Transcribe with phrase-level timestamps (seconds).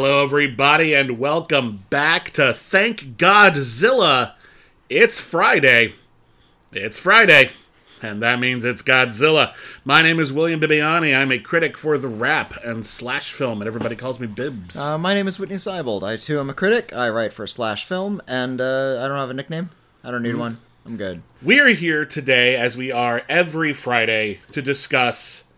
[0.00, 4.34] Hello, everybody, and welcome back to Thank Godzilla.
[4.88, 5.94] It's Friday.
[6.72, 7.50] It's Friday,
[8.00, 9.52] and that means it's Godzilla.
[9.84, 11.12] My name is William Bibbiani.
[11.20, 14.76] I'm a critic for TheWrap and slash film, and everybody calls me Bibbs.
[14.76, 16.04] Uh, my name is Witney Seibold.
[16.04, 16.92] I too am a critic.
[16.94, 19.70] I write for Slash Film, and uh, I don't have a nickname.
[20.04, 20.38] I don't need Mm.
[20.38, 20.58] one.
[20.86, 21.22] I'm good.
[21.42, 25.48] We are here today, as we are every Friday, to discuss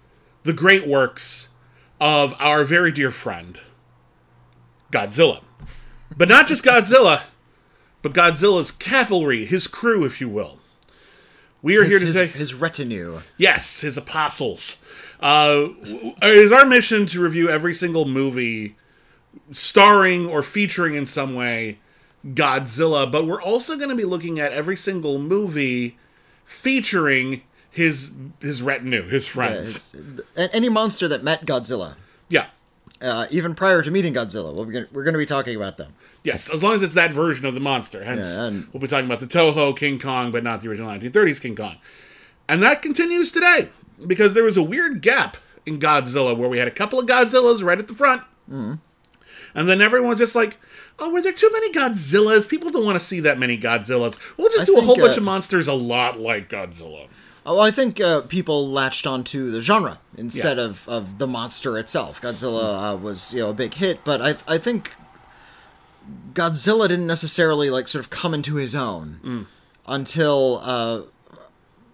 [0.45, 1.51] the great works
[2.01, 3.61] of our very dear friend,
[4.91, 5.43] Godzilla.
[6.17, 7.23] But not just Godzilla,
[8.03, 10.59] but Godzilla's cavalry, his crew, if you will.
[11.63, 12.27] We are here His, his, today.
[12.39, 13.21] his retinue.
[13.37, 14.83] Yes, his apostles.
[15.21, 15.69] Uh,
[16.23, 18.77] is our mission to review every single movie
[19.53, 21.79] starring or featuring in some way
[22.27, 25.97] Godzilla, but we're also going to be looking at every single movie
[26.45, 28.11] featuring his
[28.41, 29.93] his retinue, his friends.
[29.93, 31.95] His- a- any monster that met Godzilla,
[32.29, 32.47] Yeah.
[33.03, 35.77] Uh, even prior to meeting Godzilla, we'll be gonna, we're going to be talking about
[35.79, 35.95] them.
[36.23, 38.05] Yes, as long as it's that version of the monster.
[38.05, 40.91] Hence, Yeah, and- we'll be talking about the Toho King Kong, but not the original
[40.91, 41.77] 1930s King Kong.
[42.49, 43.69] And that continues today
[44.07, 47.63] because there was a weird gap in Godzilla where we had a couple of Godzillas
[47.63, 48.75] right at the front, Mm-hmm.
[49.55, 50.59] and then everyone's just like,
[50.99, 52.49] "Oh, were there too many Godzillas?
[52.49, 54.19] People don't want to see that many Godzillas.
[54.37, 57.07] We'll just I do a whole bunch uh, of monsters a lot like Godzilla."
[57.53, 60.65] Oh, I think uh, people latched onto the genre instead Yeah.
[60.67, 62.21] of, of the monster itself.
[62.23, 64.95] Godzilla uh, was you know a big hit, but I I think
[66.33, 69.47] Godzilla didn't necessarily like sort of come into his own Mm.
[69.87, 71.03] until, uh,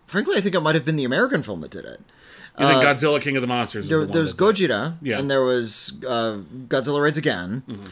[0.06, 2.00] frankly, I think it might have been the American film that did it.
[2.58, 3.86] You think Godzilla King of the Monsters?
[3.86, 5.19] Uh, There, the one there's that- Gojira, Yeah.
[5.19, 6.38] and there was uh,
[6.69, 7.62] Godzilla Raids Again.
[7.69, 7.84] Mm-hmm.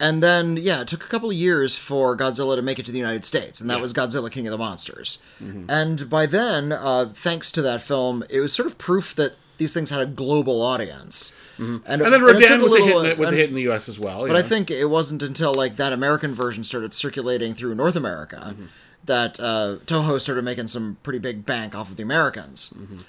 [0.00, 2.92] And then, yeah, it took a couple of years for Godzilla to make it to
[2.92, 3.76] the United States, and that Yeah.
[3.76, 3.82] Mm-hmm.
[3.82, 5.22] was Godzilla King of the Monsters.
[5.38, 9.74] And by then, uh, thanks to that film, it was sort of proof that these
[9.74, 11.34] things had a global audience.
[11.58, 11.92] And, Mm-hmm.
[11.92, 13.12] And then it took Rodan was a little- hit.
[13.12, 13.86] in- Was a hit in the U.S.
[13.90, 14.26] as well.
[14.26, 18.54] But I think it wasn't until like that American version started circulating through North America
[18.54, 18.64] Mm-hmm.
[19.04, 22.72] that uh, Toho started making some pretty big bank off of the Americans.
[22.74, 23.00] Mm-hmm.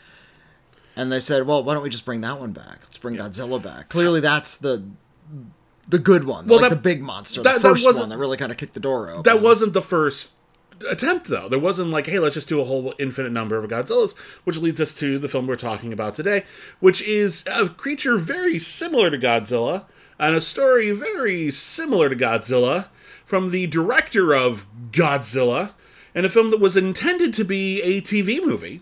[0.98, 2.80] And they said, "Well, why don't we just bring that one back?
[2.84, 3.88] Let's bring Godzilla back.
[3.88, 4.84] Clearly, that's the
[5.92, 8.18] the good one, Well, like that- the big monster, that- the first wasn't- one that
[8.18, 10.32] really kind of kicked the door open." that wasn't the first
[10.90, 14.16] attempt though there wasn't like hey let's just do a whole infinite number of godzillas
[14.46, 16.44] which leads us to the film we're talking about today
[16.80, 19.84] which is a creature very similar to godzilla
[20.18, 22.86] and a story very similar to godzilla
[23.28, 25.74] from the director of godzilla
[26.16, 28.82] and a film that was intended to be a tv movie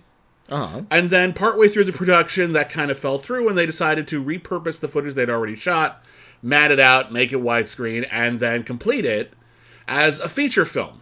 [0.49, 0.83] uh-huh.
[0.89, 4.23] and then partway through the production, that kind of fell through, and they decided to
[4.23, 6.03] repurpose the footage they'd already shot,
[6.41, 9.33] mat it out, make it widescreen, and then complete it
[9.87, 11.01] as a feature film.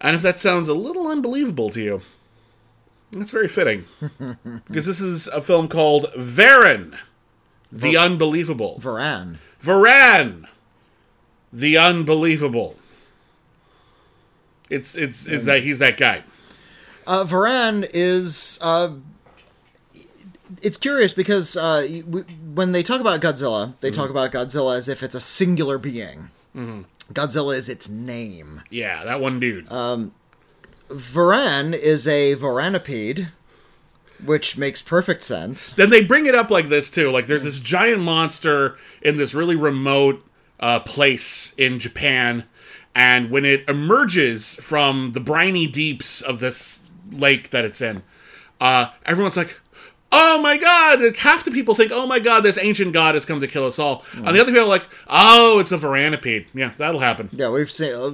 [0.00, 2.02] And if that sounds a little unbelievable to you,
[3.12, 3.84] that's very fitting.
[4.66, 6.96] because this is a film called Varan,
[7.70, 8.80] the Unbelievable.
[8.82, 9.38] Varan.
[9.62, 10.46] Varan,
[11.52, 12.76] the Unbelievable.
[14.68, 16.22] It's it's it's that he's that guy.
[17.06, 18.58] Uh, Varan is.
[18.62, 18.92] Uh,
[20.62, 21.86] it's curious because uh,
[22.54, 26.30] when they talk about Godzilla, they talk about Godzilla as if it's a singular being.
[27.12, 28.62] Godzilla is its name.
[28.70, 29.68] Yeah, that one dude.
[30.88, 33.28] Varan is a Varanipede,
[34.24, 35.72] which makes perfect sense.
[35.72, 37.10] then they bring it up like this too.
[37.10, 40.24] Like there's this giant monster in this really remote
[40.58, 42.44] uh, place in Japan,
[42.94, 48.02] and when it emerges from the briny deeps of this lake that it's in,
[48.60, 49.59] uh, everyone's like.
[50.12, 51.16] Oh my god!
[51.16, 53.78] Half the people think, "Oh my god, this ancient god has come to kill us
[53.78, 57.28] all," and the other people are like, "Oh, it's a Varanipede." Yeah, that'll happen.
[57.32, 58.12] Yeah, we've seen uh,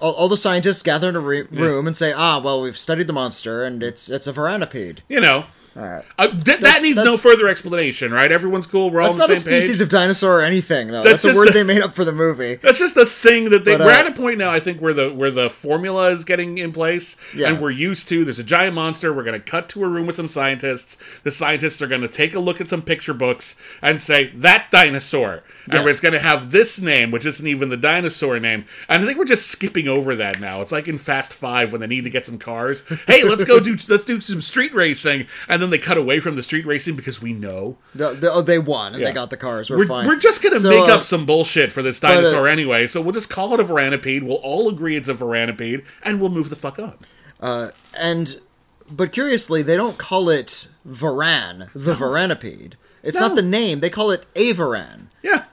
[0.00, 3.06] all, all the scientists gather in a re- room and say, "Ah, well, we've studied
[3.06, 5.44] the monster, and it's it's a Varanipede." You know,
[5.76, 6.04] All right.
[6.18, 8.32] Uh, th- that That's- needs no further explanation, right?
[8.32, 8.90] Everyone's cool.
[8.90, 9.62] We're all That's on the not a same page.
[9.64, 10.88] species of dinosaur or anything.
[10.88, 12.54] No, That's that's, a word a- they made up for the movie.
[12.56, 14.50] That's just the thing that they But, we're uh, at a point now.
[14.50, 17.50] I think where the where the formula is getting in place, Yeah.
[17.50, 18.24] and we're used to.
[18.24, 19.12] There's a giant monster.
[19.12, 20.96] We're going to cut to a room with some scientists.
[21.24, 24.70] The scientists are going to take a look at some picture books and say that
[24.70, 28.64] dinosaur, and it's going to have this name, which isn't even the dinosaur name.
[28.88, 30.60] And I think we're just skipping over that now.
[30.60, 32.84] It's like in Fast Five when they need to get some cars.
[33.06, 36.36] hey, let's go do let's do some street racing, and then they cut away from
[36.36, 39.08] the street racing because we know No, they, oh, they won and Yeah.
[39.08, 39.70] they got the cars.
[39.70, 40.06] We're, we're, fine.
[40.06, 43.00] we're just gonna So, make uh, up some bullshit for this uh, dinosaur anyway, so
[43.00, 44.22] we'll just call it a Varanipede.
[44.22, 47.72] We'll all agree it's a Varanipede, and we'll move the fuck on.
[47.94, 48.40] and
[48.90, 52.74] but curiously, they don't call it Varan, the Varanipede.
[53.02, 53.28] It's No.
[53.28, 53.80] not the name.
[53.80, 55.06] They call it a Varan.
[55.22, 55.44] Yeah,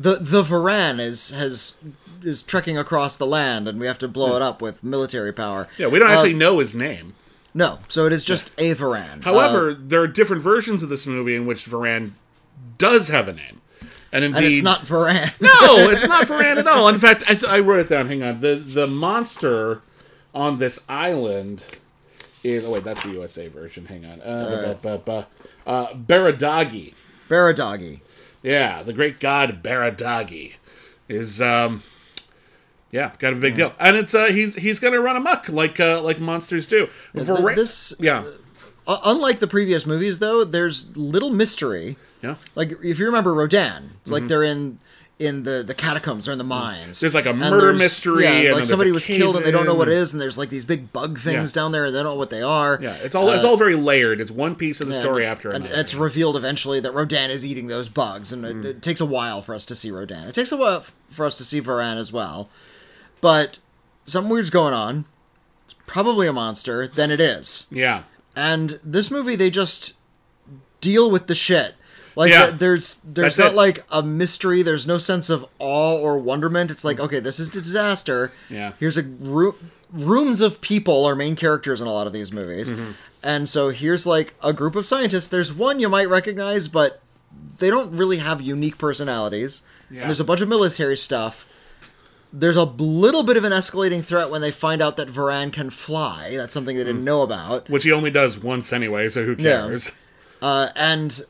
[0.00, 1.78] The the Varan is has
[2.22, 5.68] is trekking across the land, and we have to blow it up with military power.
[5.78, 5.86] yeah.
[5.88, 7.14] We don't Uh, actually know his name.
[7.52, 9.24] No, so it is just a Varan.
[9.24, 12.12] However, Uh, there are different versions of this movie in which Varan
[12.78, 13.60] does have a name,
[14.12, 15.32] and indeed, and it's not Varan.
[15.40, 16.88] no, it's not Varan at all.
[16.88, 18.06] In fact, I, th- I wrote it down.
[18.08, 18.40] Hang on.
[18.40, 19.80] The the monster
[20.34, 21.62] on this island
[22.44, 22.64] is.
[22.64, 23.86] Oh wait, that's the USA version.
[23.86, 24.20] Hang on.
[24.22, 25.24] Uh, bu-
[25.66, 26.94] uh, Baradagi.
[27.28, 28.00] Baradagi.
[28.42, 30.54] Yeah, the great god Baradagi
[31.08, 31.82] is um
[32.90, 33.72] yeah, kind of a big deal.
[33.78, 36.88] And it's uh he's he's gonna run amok like uh like monsters do.
[37.12, 38.24] For th- ra- this- Yeah.
[38.86, 41.96] Uh, unlike the previous movies, though, there's little mystery.
[42.22, 42.36] Yeah.
[42.56, 44.12] Like if you remember Rodan, it's Mm-hmm.
[44.12, 44.78] like they're in
[45.20, 46.98] in the the catacombs or in the mines.
[46.98, 49.74] There's like a murder mystery, Yeah, and like somebody was killed and they don't know
[49.74, 51.60] what it and there's like these big bug things Yeah.
[51.62, 52.78] down there and they don't know what they are.
[52.82, 54.20] Yeah, it's all it's all very layered.
[54.20, 55.78] It's one piece of the story after and another.
[55.80, 58.60] it's revealed eventually that Rodan is eating those bugs, and Mm.
[58.64, 60.26] it, it takes a while for us to see Rodan.
[60.26, 62.48] It takes a while f- for us to see Varan as well,
[63.20, 63.58] but
[64.06, 65.04] something weird's going on.
[65.66, 66.86] It's probably a monster.
[66.86, 67.66] Then it is.
[67.70, 68.04] yeah.
[68.34, 69.98] And this movie, they just
[70.80, 71.74] deal with the shit.
[72.20, 72.50] Like Yeah.
[72.50, 73.56] there's there's That's not it.
[73.56, 74.62] like a mystery.
[74.62, 76.70] There's no sense of awe or wonderment.
[76.70, 78.30] It's like okay, this is a disaster.
[78.50, 78.72] Yeah.
[78.78, 79.54] Here's a room.
[79.90, 82.90] rooms of people are main characters in a lot of these movies, Mm-hmm.
[83.24, 85.28] and so here's like a group of scientists.
[85.28, 87.00] There's one you might recognize, but
[87.58, 89.62] they don't really have unique personalities.
[89.90, 90.02] Yeah.
[90.02, 91.46] And there's a bunch of military stuff.
[92.32, 95.68] There's a little bit of an escalating threat when they find out that Varan can
[95.70, 96.36] fly.
[96.36, 96.86] That's something they Mm.
[96.86, 97.68] didn't know about.
[97.68, 99.62] Which he only does once anyway, so who Yeah.
[99.66, 99.90] cares?
[100.40, 101.20] Uh, and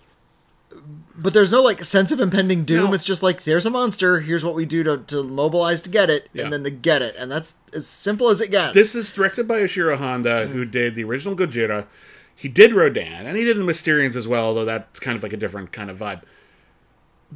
[1.17, 2.87] but there's no like sense of impending doom.
[2.91, 2.93] No.
[2.95, 4.21] It's just like there's a monster.
[4.21, 6.45] Here's what we do to, to mobilize to get it, Yeah.
[6.45, 8.75] and then to get it, and that's as simple as it gets.
[8.75, 11.87] This is directed by Ishiro Honda, who did the original Gojira.
[12.35, 15.33] He did Rodan, and he did the Mysterians as well, although that's kind of like
[15.35, 16.23] a different kind of vibe.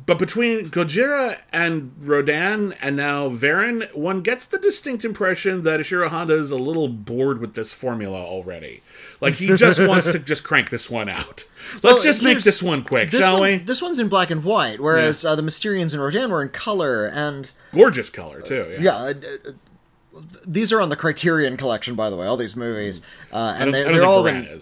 [0.06, 6.08] But between Gojira and Rodan, and now Varan, one gets the distinct impression that Ishiro
[6.08, 8.82] Honda is a little bored with this formula already.
[9.20, 11.44] Like he just wants to just crank this one out.
[11.74, 13.56] Let's Well, just make this one quick, this shall one, we?
[13.58, 17.06] This one's in black and white, whereas uh, the Mysterians and Rodan were in color,
[17.06, 18.66] and Gorgeous color too.
[18.72, 18.80] Yeah.
[18.80, 18.96] yeah.
[18.96, 19.12] uh,
[19.48, 22.26] uh, these are on the Criterion collection, by the way.
[22.26, 23.00] All these movies,
[23.32, 24.60] uh, I and they, I don't they're think all in,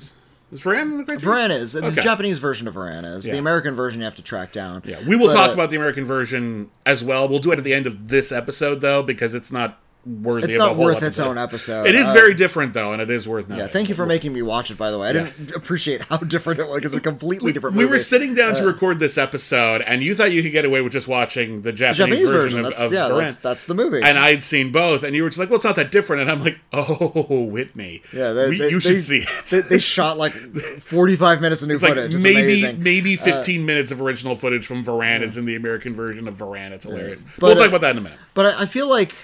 [0.53, 0.61] is.
[0.63, 1.51] Varan in the Criterion?
[1.51, 3.33] Varan is the Japanese version of Varan is Yeah.
[3.35, 4.01] the American version.
[4.01, 4.83] You have to track down.
[4.85, 7.29] Yeah, we will But, talk uh, about the American version as well.
[7.29, 10.49] We'll do it at the end of this episode though, because it's not worthy.
[10.49, 11.87] It's of a not worth its own episode.
[11.87, 14.33] It is Uh, very different though, and it is worth Yeah, thank you for making
[14.33, 14.77] me watch it.
[14.79, 16.85] By the way, I didn't appreciate how different it was.
[16.85, 17.77] It's a completely different.
[17.77, 17.93] We movie.
[17.95, 20.81] were sitting down Uh, to record this episode, and you thought you could get away
[20.81, 22.59] with just watching the Japanese, Japanese version, version.
[22.61, 24.01] of, That's of yeah, that's, that's the movie.
[24.03, 26.31] and I'd seen both, and you were just like, "Well, it's not that different." And
[26.31, 29.79] I'm like, "Oh, Witney, yeah, they, we- they- you they- should see it." They, they
[29.79, 30.33] shot like
[30.81, 32.15] forty-five minutes of new It's like footage.
[32.15, 32.77] It's maybe amazing.
[32.77, 36.35] Uh, maybe 15 minutes of original footage from Varan is in the American version of
[36.37, 36.73] Varan.
[36.73, 37.23] It's hilarious.
[37.39, 38.19] But, we'll talk uh, about that in a minute.
[38.35, 39.15] But I, I feel like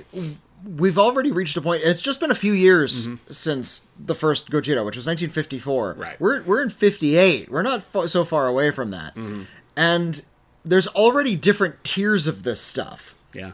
[0.76, 1.82] we've already reached a point.
[1.82, 3.32] And it's just been a few years Mm-hmm.
[3.32, 5.94] since the first Gojira, which was 1954.
[5.98, 6.20] Right.
[6.20, 7.50] We're we're in 58.
[7.50, 9.14] We're not fa- so far away from that.
[9.14, 9.42] Mm-hmm.
[9.76, 10.22] And
[10.64, 13.14] there's already different tiers of this stuff.
[13.32, 13.52] Yeah.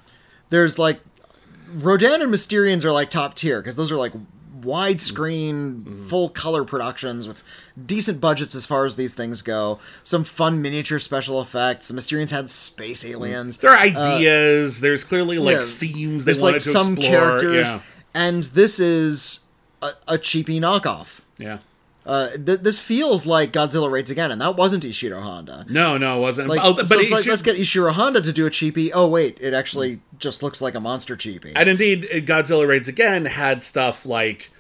[0.50, 1.00] There's like
[1.72, 4.12] Rodan and Mysterians are like top tier because those are like
[4.64, 6.06] widescreen, Mm-hmm.
[6.09, 7.42] full color productions with
[7.87, 9.78] decent budgets as far as these things go.
[10.02, 11.88] Some fun miniature special effects.
[11.88, 13.59] The Mysterians had space aliens.
[13.59, 14.80] There are ideas.
[14.80, 17.11] there's clearly like Uh, yeah, themes they There's like to some explore.
[17.11, 17.80] characters, Yeah.
[18.14, 19.47] and this is
[19.83, 21.21] a, a cheapy knockoff.
[21.38, 21.59] Yeah.
[22.06, 25.64] Uh, th- this feels like Godzilla Raids Again, and that wasn't Ishiro Honda.
[25.71, 26.49] No, no, it wasn't.
[26.49, 28.92] Like, Oh, but so it it's like, let's get Ishiro Honda to do a cheapy.
[28.92, 31.52] Oh wait, it actually just looks like a monster cheapy.
[31.56, 34.50] and indeed, Godzilla Raids Again had stuff like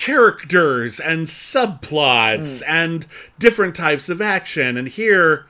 [0.00, 2.70] characters and subplots Hmm.
[2.70, 3.06] and
[3.38, 4.76] different types of action.
[4.78, 5.46] And here,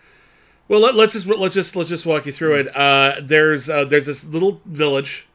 [0.69, 2.77] well, let, us just let's just let's just walk you through it.
[2.77, 5.27] Uh, there's uh, there's this little village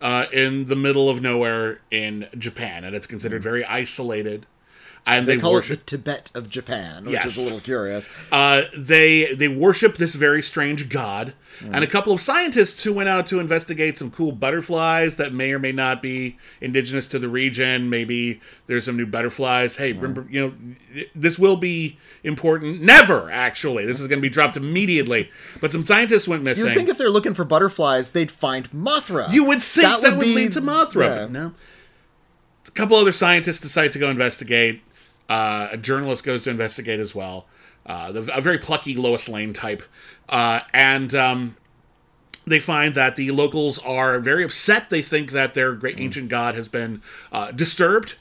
[0.00, 4.46] uh, in the middle of nowhere in Japan, and it's considered very isolated.
[5.06, 5.72] And They they, call worship.
[5.80, 7.26] it the Tibet of Japan, which Yes.
[7.26, 8.08] is a little curious.
[8.32, 13.08] Uh, they they worship this very strange god, and a couple of scientists who went
[13.08, 17.28] out to investigate some cool butterflies that may or may not be indigenous to the
[17.28, 17.88] region.
[17.90, 19.76] Maybe there's some new butterflies.
[19.76, 22.80] Hey, remember, you know, this will be important.
[22.82, 23.84] Never actually.
[23.84, 25.30] This is going to be dropped immediately.
[25.60, 26.66] But some scientists went missing.
[26.66, 29.30] You'd think if they're looking for butterflies, they'd find Mothra.
[29.32, 31.04] You would think that, would, be- lead to Mothra.
[31.18, 31.26] yeah.
[31.30, 31.54] No.
[32.66, 34.82] A couple other scientists decide to go investigate.
[35.28, 37.46] Uh, a journalist goes to investigate as well.
[37.86, 39.82] Uh, the, a very plucky Lois Lane type.
[40.28, 41.56] Uh, and um,
[42.46, 44.90] they find that the locals are very upset.
[44.90, 47.02] They think that their great ancient god has been
[47.32, 48.16] uh, disturbed.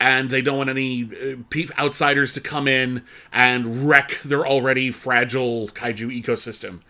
[0.00, 5.68] And they don't want any uh, outsiders to come in and wreck their already fragile
[5.68, 6.80] kaiju ecosystem.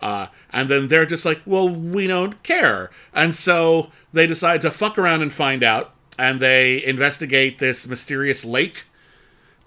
[0.00, 2.90] Uh, and then they're just like, well, we don't care.
[3.12, 5.92] And so they decide to fuck around and find out.
[6.18, 8.84] And they investigate this mysterious lake.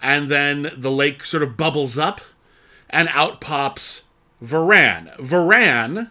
[0.04, 2.20] And then the lake sort of bubbles up.
[2.90, 4.04] And out pops
[4.40, 5.16] Varan.
[5.18, 6.10] Varan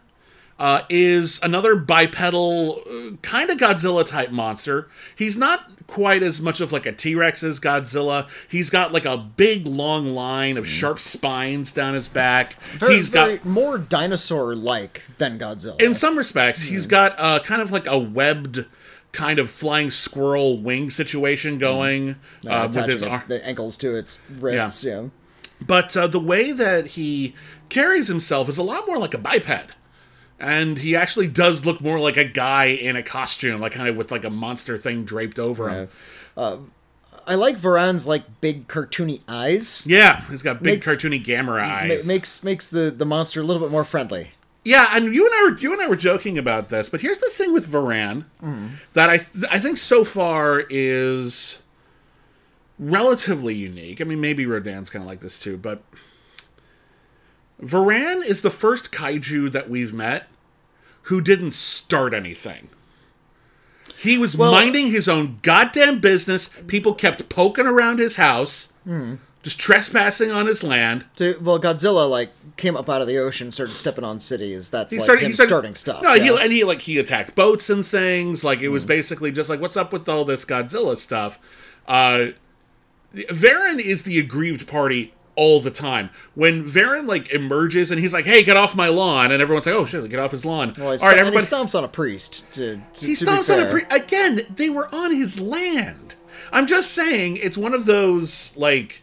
[0.60, 4.90] uh, is another bipedal, uh, kind of Godzilla type monster.
[5.16, 8.28] He's not quite as much of like a T Rex as Godzilla.
[8.50, 12.62] He's got like a big long line of sharp spines down his back.
[12.64, 15.82] Very, he's got more dinosaur-like than Godzilla.
[15.82, 18.66] in some respects, he's got uh, kind of like a webbed,
[19.14, 22.18] kind of flying squirrel wing situation going
[22.48, 23.24] uh, with his arm.
[23.28, 24.84] the ankles to its wrists.
[24.84, 25.08] Yeah.
[25.66, 27.34] But uh, the way that he
[27.70, 29.72] carries himself is a lot more like a biped.
[30.40, 33.96] And he actually does look more like a guy in a costume, like kind of
[33.96, 35.90] with like a monster thing draped over him.
[37.26, 39.86] I like Varan's like big cartoony eyes.
[39.88, 42.08] Yeah, he's got big Makes- cartoony gamera Ma- eyes.
[42.08, 44.32] makes makes the the monster a little bit more friendly.
[44.66, 47.20] Yeah, and you and I were you and I were joking about this, but here's
[47.20, 48.26] the thing with Varan
[48.94, 51.62] that I th- I think so far is
[52.80, 54.00] relatively unique.
[54.00, 55.84] I mean, maybe Rodan's kind of like this too, but
[57.62, 60.28] Varan is the first kaiju that we've met
[61.04, 62.70] who didn't start anything.
[63.98, 66.50] He was minding his own goddamn business.
[66.68, 69.16] People kept poking around his house, hmm.
[69.44, 71.06] Just trespassing on his land.
[71.14, 74.70] So, well, Godzilla like came up out of the ocean, started stepping on cities.
[74.70, 76.02] That's he like started, him started starting stuff.
[76.02, 76.24] No, yeah.
[76.38, 78.44] he and he like he attacked boats and things.
[78.44, 81.40] Like it was basically just like, what's up with all this Godzilla stuff?
[81.88, 82.28] Uh,
[83.14, 86.10] Varan is the aggrieved party all the time.
[86.36, 89.76] When Varan like emerges and he's like, "Hey, get off my lawn," and everyone's like,
[89.76, 91.44] "Oh shit, get off his lawn." Well, all it's right, everybody.
[91.46, 92.52] stomps on a priest.
[92.54, 94.42] To, to, He to stomps on a pre- again.
[94.56, 96.16] They were on his land.
[96.52, 99.03] I'm just saying, it's one of those like,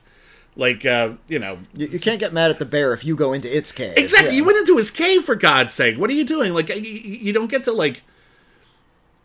[0.57, 3.33] like uh, you know, You, you can't get mad at the bear if you go
[3.33, 3.95] into its cave.
[3.97, 4.30] Exactly.
[4.30, 4.37] Yeah.
[4.37, 5.99] You went into his cave for God's sake.
[5.99, 6.52] What are you doing?
[6.52, 8.02] Like, you, you don't get to like,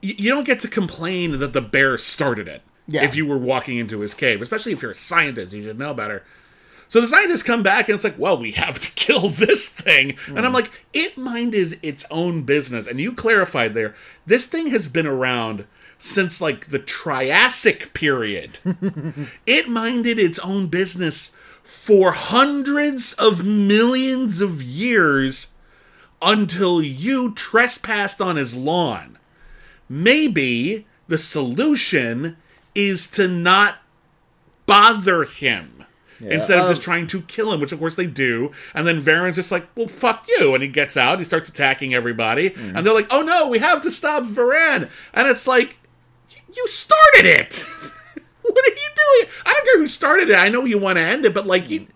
[0.02, 2.62] you, you don't get to complain that the bear started it.
[2.88, 3.04] Yeah.
[3.04, 5.94] If you were walking into his cave, especially if you're a scientist, you should know
[5.94, 6.24] better.
[6.88, 10.18] So the scientists come back and it's like, well, we have to kill this thing.
[10.28, 12.88] And I'm like, it mind is its own business.
[12.88, 15.66] And you clarified there, this thing has been around
[15.98, 18.60] since like the Triassic period.
[19.46, 25.54] it minded its own business for hundreds of millions of years
[26.22, 29.18] until you trespassed on his lawn.
[29.90, 32.38] Maybe the solution
[32.74, 33.78] is to not
[34.66, 35.86] bother him
[36.20, 38.52] instead of um, just trying to kill him, which of course they do.
[38.74, 40.54] And then Varan's just like, well, fuck you.
[40.54, 42.52] And he gets out, he starts attacking everybody.
[42.52, 42.76] Mm.
[42.76, 44.90] And they're like, oh no, we have to stop Varan.
[45.14, 45.78] And it's like,
[46.56, 47.60] you started it.
[48.42, 49.34] what are you doing?
[49.46, 50.36] I don't care who started it.
[50.36, 51.88] I know you want to end it, but like, you.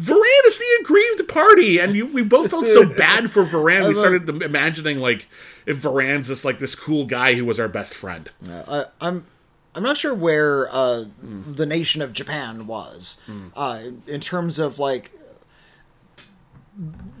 [0.00, 3.86] Varan is the aggrieved party, and you, we both felt so bad for Varan.
[3.86, 5.28] We started imagining like
[5.66, 8.28] if Varan's this like this cool guy who was our best friend.
[8.66, 9.26] I, I'm
[9.74, 13.22] I'm not sure where uh, the nation of Japan was
[13.54, 15.12] uh, in terms of like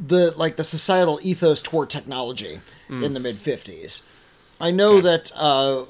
[0.04, 4.02] the like the societal ethos toward technology in the mid 50s.
[4.60, 5.84] I know that uh,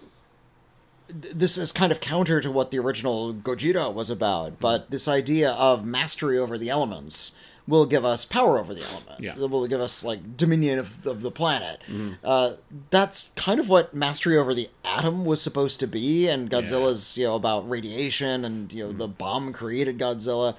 [1.15, 4.61] this is kind of counter to what the original Gojira was about, mm.
[4.61, 9.21] but this idea of mastery over the elements will give us power over the element.
[9.21, 9.33] Yeah.
[9.33, 11.81] It will give us like dominion of, of the planet.
[11.89, 12.15] Mm-hmm.
[12.23, 12.53] Uh,
[12.91, 17.27] that's kind of what mastery over the atom was supposed to be, and Godzilla's you
[17.27, 18.99] know about radiation, and you know mm.
[18.99, 20.57] the bomb created Godzilla.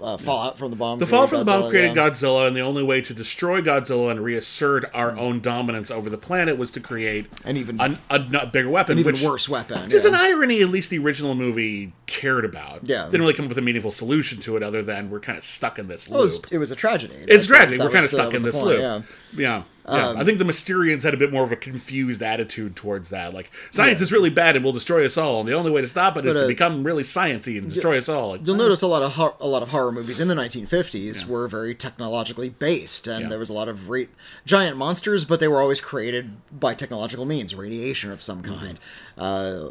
[0.00, 1.00] Uh, fallout from the bomb.
[1.00, 2.08] The fall created from the bomb created yeah.
[2.08, 6.16] Godzilla, and the only way to destroy Godzilla and reassert our own dominance over the
[6.18, 9.82] planet was to create An even- an, a, bigger weapon, An even which, worse weapon.
[9.84, 12.80] Which is an irony, at least the original movie cared about.
[12.84, 13.06] Yeah.
[13.06, 15.42] didn't really come up with a meaningful solution to it, other than we're kind of
[15.44, 16.52] stuck in this It was, loop.
[16.52, 17.14] it was a tragedy.
[17.26, 18.80] It's That- that We're kind of stuck in this point, loop.
[18.80, 19.02] Yeah.
[19.36, 19.62] Yeah.
[19.88, 23.10] Yeah, Um, I think the Mysterians had a bit more of a confused attitude towards
[23.10, 23.34] that.
[23.34, 25.88] Like, science is really bad and will destroy us all, and the only way to
[25.88, 28.30] stop it is But, to uh, become really sciency and destroy us all.
[28.30, 31.26] Like, You'll notice a lot of hor- a lot of horror movies in the 1950s
[31.26, 33.28] were very technologically based, and Yeah.
[33.30, 34.04] there was a lot of ra-
[34.46, 38.54] giant monsters, but they were always created by technological means, radiation of some Mm-hmm.
[38.64, 38.80] kind.
[39.18, 39.64] Uh,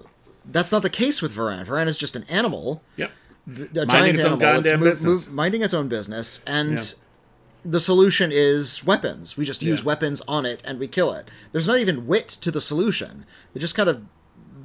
[0.43, 1.65] that's not the case with Varan.
[1.65, 3.11] Varan is just an animal, yep.
[3.47, 5.27] a Minding giant its own animal, it's business.
[5.27, 6.85] mov- minding its own business, and Yeah.
[7.63, 9.37] The solution is weapons.
[9.37, 9.85] We just use Yeah.
[9.85, 11.29] weapons on it, and we kill it.
[11.51, 13.25] There's not even wit to the solution.
[13.53, 14.01] They just kind of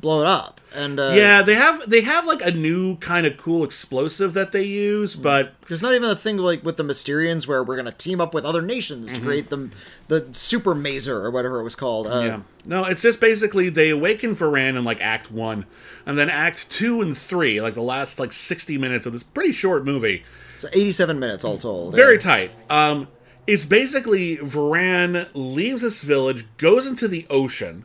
[0.00, 3.38] blow it up, and uh, Yeah, they have they have like a new kind of
[3.38, 7.46] cool explosive that they use, but There's not even a thing like with the Mysterians
[7.48, 9.16] where we're gonna team up with other nations Mm-hmm.
[9.22, 9.70] to create the
[10.08, 12.06] the super mazer or whatever it was called.
[12.06, 15.64] Uh, yeah, no, it's just basically they awaken Varan in like Act One,
[16.04, 19.52] and then Act Two and Three, like the last like sixty minutes of this pretty
[19.52, 20.24] short movie,
[20.58, 21.94] So 87 minutes all told.
[21.94, 22.20] very yeah.
[22.20, 22.50] tight.
[22.70, 23.08] Um,
[23.46, 27.84] it's basically Varan leaves this village, goes into the ocean.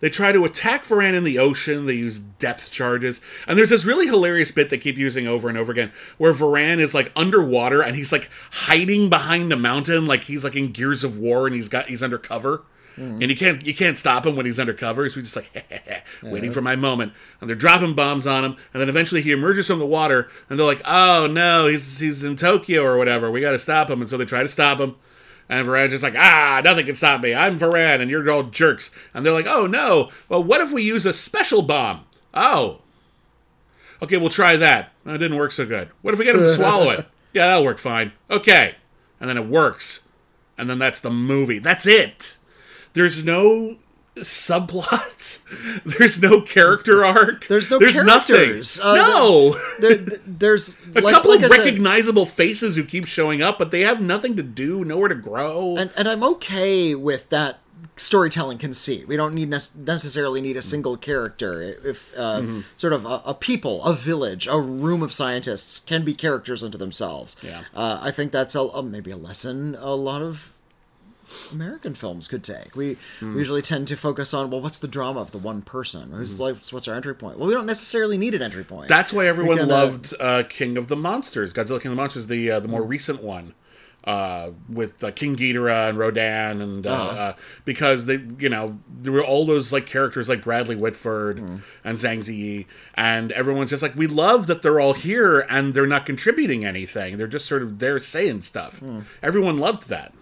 [0.00, 1.86] They try to attack Varan in the ocean.
[1.86, 5.58] They use depth charges, and there's this really hilarious bit they keep using over and
[5.58, 10.24] over again, where Varan is like underwater and he's like hiding behind a mountain, like
[10.24, 12.62] he's like in Gears of War, and he's got he's undercover,
[12.98, 15.08] and you can't you can't stop him when he's undercover.
[15.08, 18.80] So he's just like waiting for my moment, and they're dropping bombs on him, and
[18.80, 22.36] then eventually he emerges from the water, and they're like, oh no, he's he's in
[22.36, 23.30] Tokyo or whatever.
[23.30, 24.96] We got to stop him, and so they try to stop him.
[25.48, 27.34] And Varan's just like, ah, nothing can stop me.
[27.34, 28.90] I'm Varan, and you're all jerks.
[29.14, 30.10] And they're like, oh no.
[30.28, 32.04] Well, what if we use a special bomb?
[32.34, 32.82] Oh.
[34.02, 34.92] Okay, we'll try that.
[35.04, 35.88] That didn't work so good.
[36.02, 37.06] What if we get him to swallow it?
[37.34, 38.12] Yeah, that'll work fine.
[38.30, 38.76] Okay.
[39.20, 40.00] And then it works.
[40.56, 41.58] And then that's the movie.
[41.58, 42.37] That's it.
[42.98, 43.76] There's no
[44.16, 45.42] subplot.
[45.98, 47.46] There's no character arc.
[47.46, 48.78] There's no There's characters.
[48.78, 48.90] nothing.
[48.90, 49.60] Uh, no.
[49.78, 49.94] There,
[50.26, 53.70] there's a like, couple like of I said- recognizable faces who keep showing up, but
[53.70, 55.76] they have nothing to do, nowhere to grow.
[55.76, 57.58] and and I'm okay with that
[57.96, 59.08] storytelling conceit.
[59.08, 61.62] We don't need nec- necessarily need a single character.
[61.84, 62.60] If uh, Mm-hmm.
[62.76, 66.78] sort of a, a people, a village, a room of scientists can be characters unto
[66.78, 67.36] themselves.
[67.42, 67.62] Yeah.
[67.74, 70.52] uh, I think that's a, a maybe a lesson a lot of
[71.52, 72.74] American films could take.
[72.76, 73.34] We, Hmm.
[73.34, 76.10] we usually tend to focus on well, what's the drama of the one person?
[76.12, 77.38] Who's like, what's our entry point?
[77.38, 78.88] Well, we don't necessarily need an entry point.
[78.88, 82.26] That's why everyone uh, loved uh, King of the Monsters, Godzilla King of the Monsters,
[82.26, 83.54] the uh, the more recent one.
[84.04, 87.20] Uh, with uh, King Ghidorah and Rodan, and uh, Uh-huh.
[87.20, 87.32] uh,
[87.66, 91.38] because they, you know, there were all those like characters like Bradley Whitford
[91.84, 92.64] and Zhang Ziyi,
[92.94, 97.18] and everyone's just like, we love that they're all here and they're not contributing anything;
[97.18, 98.80] they're just sort of there saying stuff.
[99.22, 100.14] Everyone loved that.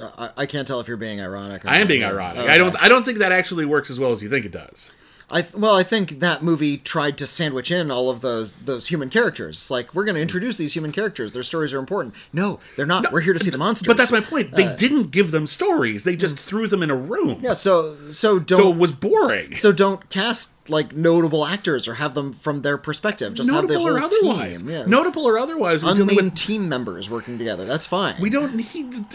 [0.00, 1.64] I, I can't tell if you're being ironic.
[1.64, 2.42] Or I am being ironic.
[2.42, 2.52] Okay.
[2.52, 2.76] I don't.
[2.82, 4.92] I don't think that actually works as well as you think it does.
[5.30, 9.08] I well, I think that movie tried to sandwich in all of those those human
[9.08, 9.70] characters.
[9.70, 11.32] Like, we're going to introduce these human characters.
[11.32, 12.14] Their stories are important.
[12.32, 13.10] No, they're not.
[13.10, 13.86] we're here to see the monsters.
[13.86, 14.54] But that's my point.
[14.54, 16.04] They uh, didn't give them stories.
[16.04, 16.40] They just mm.
[16.40, 17.40] threw them in a room.
[17.40, 17.54] yeah.
[17.54, 19.56] So so don't So it was boring.
[19.56, 23.34] so don't cast like notable actors or have them from their perspective.
[23.34, 24.62] Just have the Notable whole or otherwise.
[24.62, 24.70] team.
[24.70, 24.84] Yeah.
[24.86, 25.82] Notable or otherwise.
[25.82, 27.64] We're dealing unnamed with, team members working together.
[27.64, 28.16] That's fine.
[28.20, 29.06] we don't need.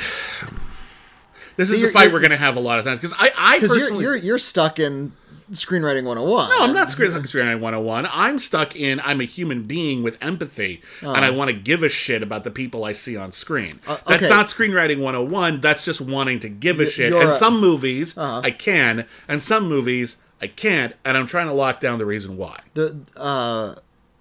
[1.60, 3.60] This is a fight we're going to have a lot of times because I, I
[3.60, 5.12] because you're, you're you're stuck in
[5.52, 6.50] screenwriting 101.
[6.50, 8.08] no, I'm not screenwriting 101.
[8.12, 11.90] I'm stuck in I'm a human being with empathy and I want to give a
[11.90, 13.80] shit about the people I see on screen.
[13.88, 15.62] Uh, That's not screenwriting 101.
[15.62, 17.12] That's just wanting to give a shit.
[17.14, 18.42] And a- some movies Uh-huh.
[18.44, 22.38] I can, and some movies I can't, and I'm trying to lock down the reason
[22.38, 22.58] why.
[22.76, 23.76] the uh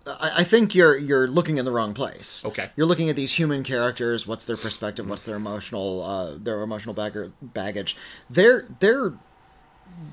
[0.09, 2.45] I I think you're you're looking in the wrong place.
[2.47, 2.71] Okay.
[2.77, 4.27] You're looking at these human characters.
[4.27, 5.09] What's their perspective?
[5.09, 7.97] What's their emotional uh, their emotional bagger, baggage?
[8.31, 9.15] They're they're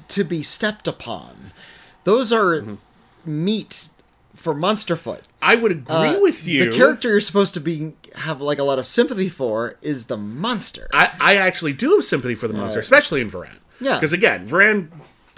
[0.10, 1.52] to be stepped upon.
[2.04, 2.76] Those are Mm-hmm.
[3.46, 3.90] meat
[4.36, 5.22] for Monsterfoot.
[5.42, 6.70] I would agree Uh, with you.
[6.70, 10.18] The character you're supposed to be have like a lot of sympathy for is the
[10.18, 10.88] monster.
[10.94, 13.58] I, I actually do have sympathy for the monster, especially in Varan.
[13.80, 13.96] Yeah.
[13.96, 14.90] Because again, Varan,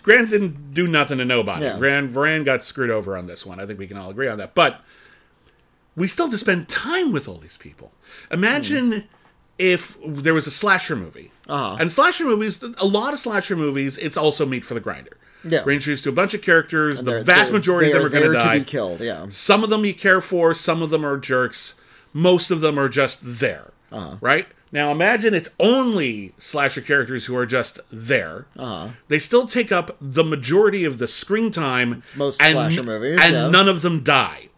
[0.07, 1.65] Varan didn't do nothing to nobody.
[1.65, 1.77] Yeah.
[1.77, 3.59] Varan, Varan got screwed over on this one.
[3.59, 4.55] I think we can all agree on that.
[4.55, 4.81] But
[5.95, 7.91] we still have to spend time with all these people.
[8.31, 9.03] Imagine
[9.57, 11.31] if there was a slasher movie.
[11.47, 11.77] Uh-huh.
[11.79, 15.17] And slasher movies, a lot of slasher movies, it's also meat for the grinder.
[15.43, 15.63] Yeah.
[15.65, 17.03] We're introduced to a bunch of characters.
[17.03, 18.59] The vast majority of them are going to die.
[18.59, 19.01] be killed.
[19.01, 19.27] Yeah.
[19.29, 21.75] Some of them you care for, some of them are jerks.
[22.13, 23.71] Most of them are just there.
[23.91, 24.17] Uh-huh.
[24.21, 24.47] Right?
[24.71, 28.47] Now imagine it's only slasher characters who are just there.
[28.57, 28.89] Uh-huh.
[29.07, 32.03] They still take up the majority of the screen time.
[32.15, 33.49] most and, slasher movies, And yeah.
[33.49, 34.49] none of them die.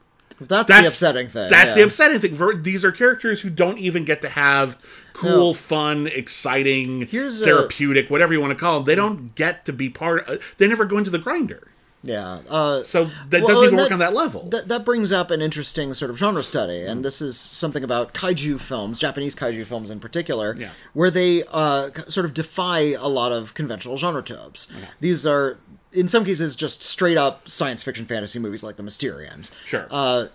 [0.42, 1.50] That's, That's the upsetting thing.
[1.50, 1.76] That's yeah.
[1.76, 2.64] the upsetting thing.
[2.64, 4.78] These are characters who don't even get to have
[5.14, 5.54] cool, No.
[5.54, 8.86] fun, exciting, Here's a- therapeutic, whatever you want to call them.
[8.86, 10.26] They don't get to be part.
[10.30, 11.68] Of, they never go into the grinder.
[12.02, 12.40] Yeah.
[12.50, 14.48] Uh, So that Well, doesn't even and work on that level.
[14.52, 16.90] that, that brings up an interesting sort of genre study, Mm.
[16.90, 20.70] and this is something about kaiju films, Japanese kaiju films in particular, Yeah.
[20.94, 24.68] where they uh, sort of defy a lot of conventional genre tropes.
[25.02, 25.58] These are,
[25.92, 29.52] in some cases, just straight up science fiction fantasy movies like The Mysterians.
[29.66, 29.88] sure.
[29.92, 30.28] Uh,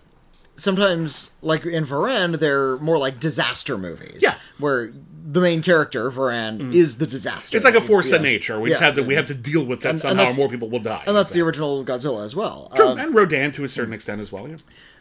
[0.56, 4.18] sometimes, like in Varan, they're more like disaster movies.
[4.20, 4.34] Yeah.
[4.58, 4.92] Where
[5.26, 7.56] the main character, Varan, is the disaster.
[7.56, 8.60] it's like a force of nature.
[8.60, 8.86] We just yeah.
[8.88, 10.68] have to we have to deal with that And- and somehow, that's- or more people
[10.70, 11.02] will die.
[11.06, 12.70] And that's the original Godzilla as well.
[12.76, 14.46] True, Uh, and Rodan to a certain extent as well.
[14.48, 14.56] Yeah.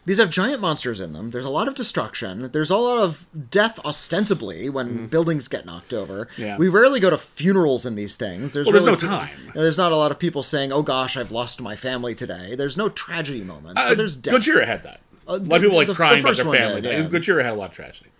[0.06, 1.30] These have giant monsters in them.
[1.30, 2.50] There's a lot of destruction.
[2.52, 6.28] There's a lot of death, ostensibly, when buildings get knocked over.
[6.36, 6.58] Yeah.
[6.58, 8.52] We rarely go to funerals in these things.
[8.52, 9.30] There's, Well, there's no time.
[9.46, 12.14] you know, there's not a lot of people saying, "Oh gosh, I've lost my family
[12.14, 14.34] today." There's no tragedy moments, Uh, but there's death.
[14.34, 15.00] Gojira had that.
[15.26, 16.80] A lot of people like the- the crying about first their family.
[16.80, 17.18] did, yeah.
[17.18, 18.10] Gojira had a lot of tragedy.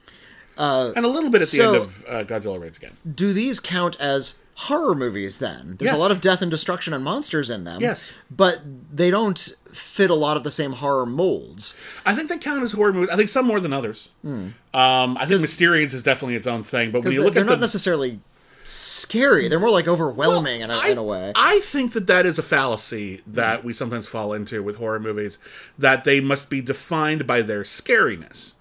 [0.57, 2.97] and a little bit at the so- end of uh, Godzilla Raids Again.
[3.15, 5.39] Do these count as horror movies?
[5.41, 5.97] Then there's Yes.
[5.97, 7.81] a lot of death and destruction and monsters in them.
[7.81, 8.13] Yes.
[8.31, 8.61] but
[8.93, 9.39] they don't
[9.73, 11.77] fit a lot of the same horror molds.
[12.07, 13.11] I think they count as horror movies.
[13.11, 14.11] I think some more than others.
[14.25, 16.93] Um, I think Mysterians is definitely its own thing.
[16.93, 18.21] But when you they're, look they're not the, necessarily
[18.65, 19.49] scary.
[19.49, 21.33] They're more like overwhelming in, a, I, in a way.
[21.37, 25.39] I think that that is a fallacy that we sometimes fall into with horror movies,
[25.79, 28.55] that they must be defined by their scariness.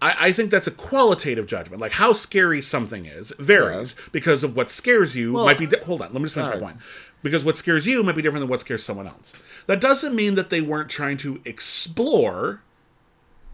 [0.00, 1.80] I, I think that's a qualitative judgment.
[1.82, 5.66] Like how scary something is varies because of what scares you might be.
[5.66, 6.76] Di- hold on, let me just finish my point.
[7.22, 9.34] Because what scares you might be different than what scares someone else.
[9.66, 12.62] That doesn't mean that they weren't trying to explore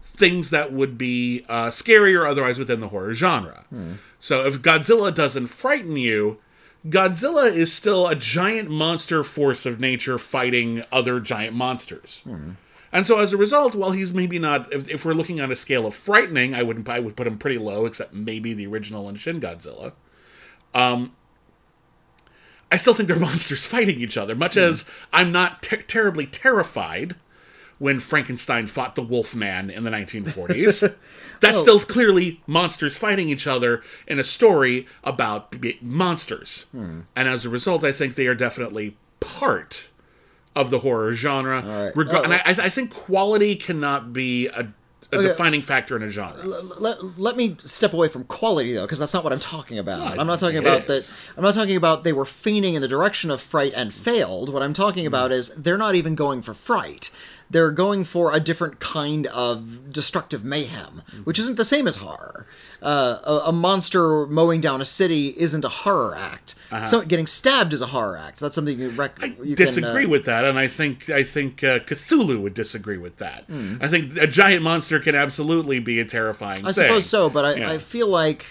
[0.03, 3.65] things that would be uh, scary or otherwise within the horror genre.
[4.21, 6.37] So if Godzilla doesn't frighten you,
[6.87, 12.21] Godzilla is still a giant monster force of nature fighting other giant monsters.
[12.93, 15.55] And so as a result, while he's maybe not, if, if we're looking on a
[15.55, 19.09] scale of frightening, I would I would put him pretty low, except maybe the original
[19.09, 19.93] and Shin Godzilla.
[20.75, 21.13] Um,
[22.71, 24.35] I still think they're monsters fighting each other.
[24.35, 27.15] Much as I'm not ter- terribly terrified
[27.81, 30.93] when Frankenstein fought the Wolfman in the 1940s.
[31.39, 31.61] That's oh.
[31.63, 36.67] still clearly monsters fighting each other in a story about b- monsters.
[36.71, 36.99] Hmm.
[37.15, 39.89] And as a result, I think they are definitely part
[40.55, 41.63] of the horror genre.
[41.63, 41.97] right.
[41.97, 45.27] Reg- Oh, and I, I think quality cannot be a, a Okay.
[45.29, 46.45] defining factor in a genre.
[46.45, 50.15] let, let me step away from quality though because that's not what i'm talking about
[50.15, 51.07] No, i'm not talking about is.
[51.09, 54.53] that i'm not talking about they were feigning in the direction of fright and failed
[54.53, 55.07] what i'm talking hmm.
[55.09, 57.11] about is they're not even going for fright
[57.51, 62.47] they're going for a different kind of destructive mayhem which isn't the same as horror
[62.81, 67.73] uh, a, a monster mowing down a city isn't a horror act so getting stabbed
[67.73, 70.57] is a horror act that's something you, rec- you disagree can, uh, with that, and
[70.57, 73.43] I think I think uh, Cthulhu would disagree with that.
[73.45, 73.75] Hmm.
[73.81, 76.59] I think a giant monster can absolutely be a terrifying.
[76.59, 76.85] I thing.
[76.85, 77.71] suppose so, but I, Yeah.
[77.71, 78.45] I feel like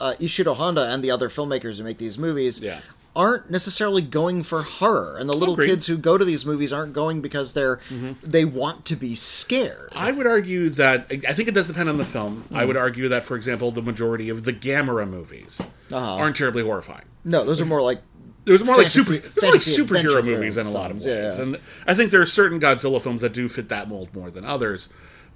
[0.00, 2.80] uh, Ishiro Honda and the other filmmakers who make these movies Yeah.
[3.16, 5.66] Aren't necessarily going for horror, and the little Agreed.
[5.66, 5.74] Mm-hmm.
[5.74, 7.80] kids who go to these movies aren't going because they're
[8.22, 9.88] they want to be scared.
[9.92, 12.42] I would argue that I think it does depend on the film.
[12.48, 12.56] Hmm.
[12.56, 16.14] I would argue that, for example, the majority of the Gamera movies Uh-huh.
[16.16, 17.04] aren't terribly horrifying.
[17.24, 18.00] no, those are more like
[18.44, 20.96] There's more Fantasy- like super, there's fantasy more like superhero movies in a lot of
[20.98, 21.42] ways, films, yeah.
[21.42, 24.44] and I think there are certain Godzilla films that do fit that mold more than
[24.44, 24.88] others.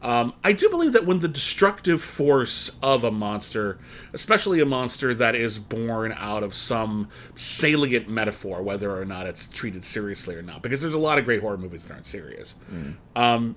[0.05, 3.79] Um, I do believe that when the destructive force of a monster,
[4.13, 9.49] especially a monster that is born out of some salient metaphor, whether or not it's
[9.49, 12.55] treated seriously or not, because there's a lot of great horror movies that aren't serious.
[13.17, 13.57] Um,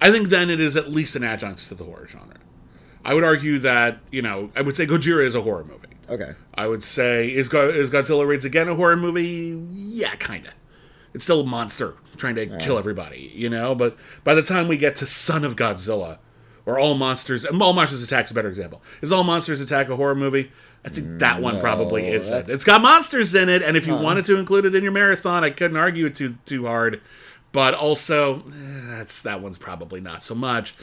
[0.00, 2.36] I think then it is at least an adjunct to the horror genre.
[3.04, 5.88] I would argue that you know I would say Gojira is a horror movie.
[6.08, 6.32] okay.
[6.54, 9.60] I would say is Go- is Godzilla Raids Again a horror movie?
[9.72, 10.52] Yeah, kind of.
[11.14, 13.74] It's still a monster trying to kill everybody, you know.
[13.74, 16.18] But by the time we get to Son of Godzilla,
[16.64, 18.82] or All Monsters, All Monsters Attack is a better example.
[19.00, 20.52] Is All Monsters Attack a horror movie?
[20.84, 22.30] I think that one probably is.
[22.30, 22.48] it.
[22.48, 25.44] It's got monsters in it, and if you wanted to include it in your marathon,
[25.44, 27.00] I couldn't argue it too too hard.
[27.52, 30.74] But also, eh, that's that one's probably not so much.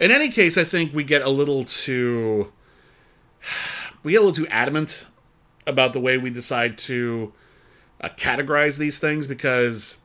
[0.00, 2.52] In any case, I think we get a little too
[4.02, 5.06] we get a little too adamant
[5.66, 7.32] about the way we decide to
[8.02, 9.98] uh, categorize these things because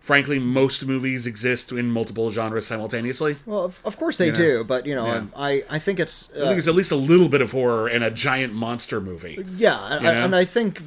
[0.00, 4.34] frankly most movies exist in multiple genres simultaneously Well, of, of course they know?
[4.36, 5.24] do, but you know, Yeah.
[5.36, 7.88] I I think it's i think uh, there's at least a little bit of horror
[7.88, 10.82] in a giant monster movie yeah, and, and I think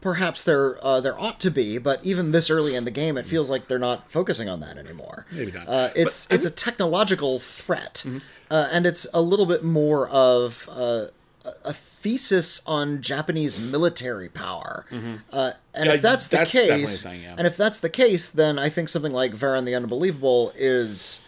[0.00, 3.26] perhaps there uh, there ought to be, but even this early in the game, it
[3.26, 5.26] feels like they're not focusing on that anymore.
[5.32, 5.66] Maybe not.
[5.66, 8.18] Uh, it's But I it's a technological threat, Mm-hmm.
[8.50, 11.06] uh, and it's a little bit more of uh,
[11.64, 14.86] a, thesis on Japanese military power.
[14.90, 15.52] Uh, and Mm-hmm.
[15.88, 17.34] Yeah, if that's the that's a case, thing, yeah.
[17.38, 21.26] and if that's the case, then I think something like Varan the Unbelievable is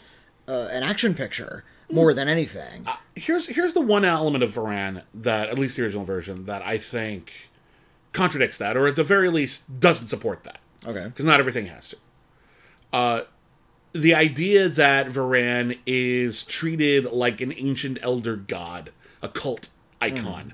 [0.48, 1.94] uh, an action picture Mm.
[1.94, 2.86] more than anything.
[3.16, 6.78] here's here's the one element of Varan that at least the original version that I
[6.78, 7.50] think
[8.12, 11.06] contradicts that or at the very least doesn't support that Okay.
[11.06, 11.96] because not everything has to.
[12.92, 13.22] Uh,
[13.92, 19.70] the idea that Varan is treated like an ancient elder god, a cult
[20.00, 20.52] icon mm.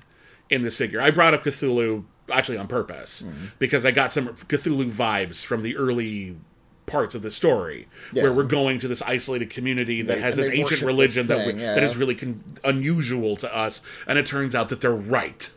[0.49, 1.01] in this figure.
[1.01, 3.51] I brought up Cthulhu actually on purpose mm.
[3.59, 6.37] because I got some Cthulhu vibes from the early
[6.85, 8.23] parts of the story Yeah.
[8.23, 11.45] where we're going to this isolated community that They- has this ancient religion this that,
[11.45, 11.75] thing, we, yeah.
[11.75, 15.51] is really con- unusual to us and it turns out that they're right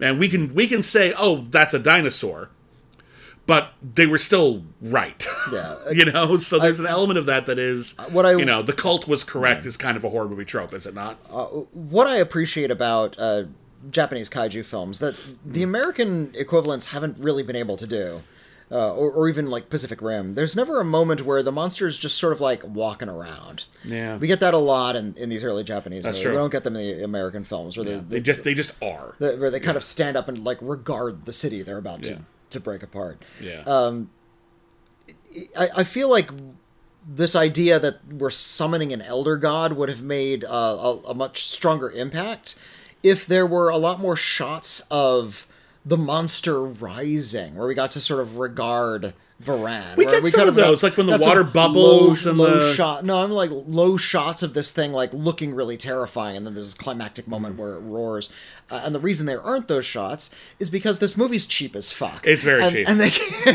[0.00, 2.50] and we can we can say oh that's a dinosaur
[3.46, 5.76] but they were still right Yeah.
[5.90, 8.72] you know so there's an element of that that is what I- you know the
[8.72, 11.14] cult was correct is kind of a horror movie trope is it not
[11.72, 13.44] what I appreciate about uh,
[13.90, 18.22] Japanese kaiju films that the American equivalents haven't really been able to do,
[18.68, 20.34] uh, or, or even like Pacific Rim.
[20.34, 23.66] There's never a moment where the monster's just sort of like walking around.
[23.84, 24.16] Yeah.
[24.16, 26.02] we get that a lot in, in these early Japanese.
[26.02, 26.22] That's movies.
[26.24, 26.32] true.
[26.32, 29.14] We don't get them in the American films where they, they just they just are
[29.20, 32.10] they where they kind of stand up and like regard the city they're about to
[32.12, 32.18] Yeah.
[32.50, 33.22] To break apart.
[33.40, 33.62] yeah
[35.56, 36.30] I, I feel like
[37.08, 41.48] this idea that we're summoning an elder god would have made uh, a, a much
[41.48, 42.58] stronger impact
[43.02, 45.46] if there were a lot more shots of
[45.84, 49.96] the monster rising, where we got to sort of regard Varan.
[49.96, 52.74] We get some of got- those, like when the water bubbles low, and low the-
[52.74, 53.04] shot.
[53.04, 56.72] No, I'm like low shots of this thing like looking really terrifying, and then there's
[56.74, 57.62] a climactic moment Mm-hmm.
[57.62, 58.32] where it roars.
[58.68, 62.26] Uh, and the reason there aren't those shots is because this movie's cheap as fuck.
[62.26, 62.88] It's very and, cheap.
[62.88, 63.06] and they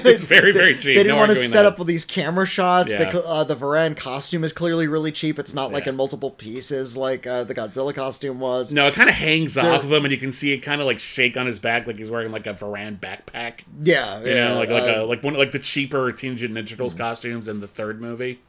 [0.09, 0.83] It's very, very cheap.
[0.83, 1.65] They No didn't want to set that.
[1.65, 2.91] up with these camera shots.
[2.93, 3.09] Yeah.
[3.09, 5.37] The uh, the Varan costume is clearly really cheap.
[5.37, 5.89] It's not like Yeah.
[5.89, 8.71] in multiple pieces like uh, the Godzilla costume was.
[8.71, 10.87] no it kind of hangs off of him and you can see it kind of
[10.87, 14.47] like shake on his back like he's wearing like a Varan backpack Yeah, you yeah.
[14.49, 17.47] know like like uh, a like one like the cheaper Teenage Mutant Ninja Turtles costumes
[17.47, 18.39] in the third movie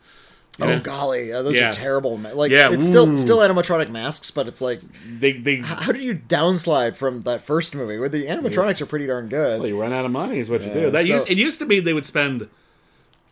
[0.60, 1.70] oh golly, uh, those Yeah.
[1.70, 2.18] are terrible.
[2.18, 3.16] ma- Like Yeah, it's still ooh.
[3.16, 4.80] still animatronic masks, but it's like
[5.18, 9.06] they they how do you downslide from that first movie where the animatronics are pretty
[9.06, 9.60] darn good?
[9.60, 10.90] Well, you run out of money is what you do.
[10.90, 12.48] That so- used, it used to be they would spend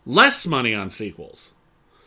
[0.07, 1.53] less money on sequels.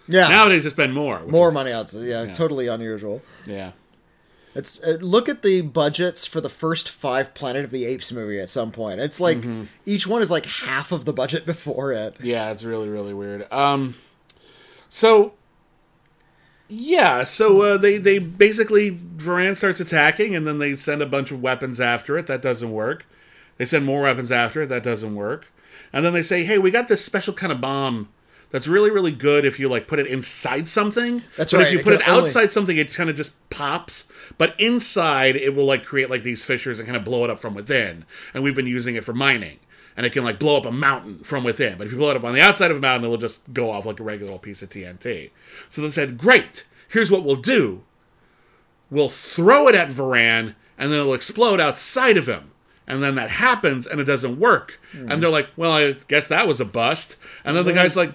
[0.07, 1.21] Yeah, Nowadays they spend more.
[1.27, 1.93] more is- money out.
[1.93, 3.21] Yeah, totally unusual.
[3.45, 3.71] Yeah.
[4.55, 8.39] It's uh, look at the budgets for the first five Planet of the Apes movie
[8.39, 8.99] at some point.
[8.99, 9.63] It's like Mm-hmm.
[9.85, 12.15] each one is like half of the budget before it.
[12.21, 13.51] Yeah, it's really really weird.
[13.51, 13.95] Um,
[14.89, 15.33] so
[16.69, 21.31] yeah, so uh, they they basically Varan starts attacking, and then they send a bunch
[21.31, 22.27] of weapons after it.
[22.27, 23.05] That doesn't work.
[23.57, 24.67] They send more weapons after it.
[24.67, 25.51] That doesn't work.
[25.91, 28.09] And then they say, "Hey, we got this special kind of bomb."
[28.53, 31.23] That's really, really good if you like put it inside something.
[31.37, 33.33] That's but right, If you it put it only- outside something, it kind of just
[33.49, 34.07] pops.
[34.37, 37.39] But inside, it will like create like these fissures and kind of blow it up
[37.39, 38.05] from within.
[38.31, 39.57] And we've been using it for mining,
[39.97, 41.79] and it can like blow up a mountain from within.
[41.79, 43.71] But if you blow it up on the outside of a mountain, it'll just go
[43.71, 45.31] off like a regular old piece of TNT.
[45.67, 47.81] So they said, "Great, here's what we'll do.
[48.91, 52.51] We'll throw it at Varan, and then it'll explode outside of him."
[52.85, 54.79] And then that happens, and it doesn't work.
[54.91, 55.19] And hmm.
[55.21, 58.13] they're like, "Well, I guess that was a bust." And then the guy's like,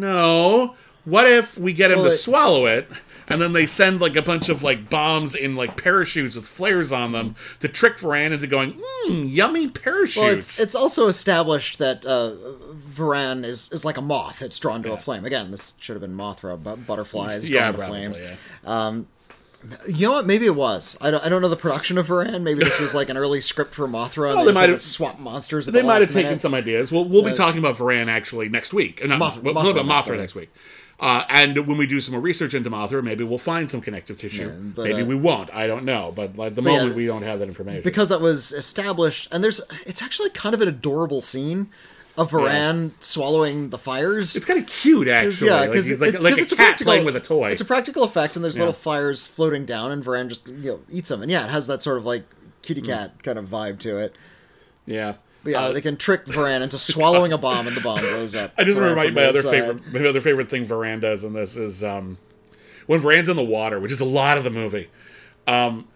[0.00, 0.74] "No,
[1.04, 2.88] what if we get him Well, to it- swallow it?"
[3.28, 6.90] And then they send like a bunch of like bombs in like parachutes with flares
[6.92, 8.74] on them to trick Varan into going,
[9.08, 12.32] "Mmm, yummy parachutes." Well, it's it's also established that uh,
[12.90, 14.42] Varan is, is like a moth.
[14.42, 15.24] It's drawn to a flame.
[15.24, 18.20] Again, this should have been Mothra, but butterflies drawn yeah, to probably, flames.
[18.20, 19.02] yeah.
[19.88, 20.26] You know what?
[20.26, 20.96] Maybe it was.
[21.00, 22.42] I don't, I don't know the production of Varan.
[22.42, 24.34] Maybe this was like an early script for Mothra.
[24.34, 25.66] Well, they might have- to swap monsters.
[25.66, 26.40] They the might have taken minute.
[26.40, 26.90] some ideas.
[26.90, 29.02] We'll we'll be talking about Varan actually next week.
[29.02, 30.20] Uh, not, Moth- we'll Mothra talk about next Mothra week.
[30.20, 30.50] next week.
[31.00, 34.18] Uh, and when we do some more research into Mothra, maybe we'll find some connective
[34.18, 34.48] tissue.
[34.50, 35.52] but, maybe uh, we won't.
[35.52, 36.12] I don't know.
[36.14, 37.82] But at the yeah, moment, we don't have that information.
[37.82, 41.70] because that was established and there's it's actually kind of an adorable scene
[42.16, 44.36] of Varan swallowing the fires.
[44.36, 45.50] it's kind of cute, actually.
[45.50, 47.50] yeah, because like, it's, like a cat practical, playing with a toy.
[47.50, 48.62] It's a practical effect, and there's Yeah.
[48.62, 51.66] little fires floating down, and Varan just you know eats them, and yeah, it has
[51.68, 52.24] that sort of like
[52.62, 54.14] kitty cat kind of vibe to it.
[54.86, 55.14] yeah.
[55.44, 58.34] But yeah, Uh, they can trick Varan into swallowing a bomb, and the bomb blows
[58.36, 58.52] up.
[58.56, 61.32] I just Varan remember my, my other favorite my other favorite thing Varan does in
[61.32, 62.18] this is um,
[62.86, 64.88] when Varan's in the water, which is a lot of the movie.
[65.48, 65.88] Um,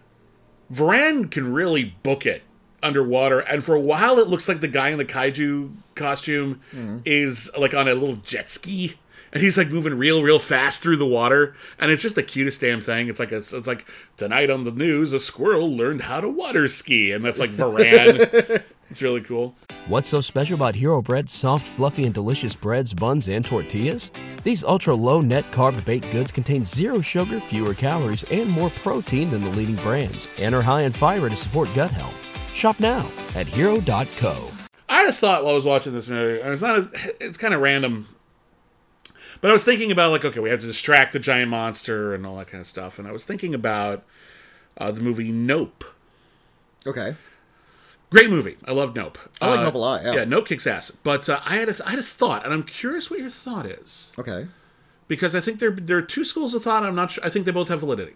[0.73, 2.41] Varan can really book it
[2.83, 6.99] underwater, and for a while it looks like the guy in the kaiju costume Mm-hmm.
[7.05, 8.95] is like on a little jet ski.
[9.33, 12.61] And he's like moving real, real fast through the water, and it's just the cutest
[12.61, 13.09] damn thing.
[13.09, 16.69] It's like it's, it's like tonight on the news, a squirrel learned how to water
[16.69, 18.63] ski, and that's like Varan.
[18.89, 19.53] it's really cool.
[19.87, 24.13] What's so special about Hero Bread's soft, fluffy, and delicious breads, buns, and tortillas?
[24.45, 29.29] These ultra low net carb baked goods contain zero sugar, fewer calories, and more protein
[29.29, 32.15] than the leading brands, and are high in fiber to support gut health.
[32.55, 33.05] Shop now
[33.35, 34.56] at hero.co.
[34.89, 36.77] I had a thought while I was watching this movie, and it's not.
[36.79, 38.07] A, it's kind of random,
[39.41, 42.25] but I was thinking about like, okay, we have to distract the giant monster and
[42.25, 44.03] all that kind of stuff, and I was thinking about
[44.77, 45.83] uh, the movie Nope.
[46.85, 47.15] Okay.
[48.09, 48.55] Great movie.
[48.65, 49.17] I love Nope.
[49.41, 50.13] I like Uh, Nope a lot, yeah.
[50.13, 50.91] yeah, Nope kicks ass.
[50.91, 53.65] But uh, I had a, I had a thought, and I'm curious what your thought
[53.65, 54.47] is Okay.
[55.09, 56.83] because I think there there are two schools of thought.
[56.83, 57.25] I'm not sure.
[57.25, 58.13] I think they both have validity.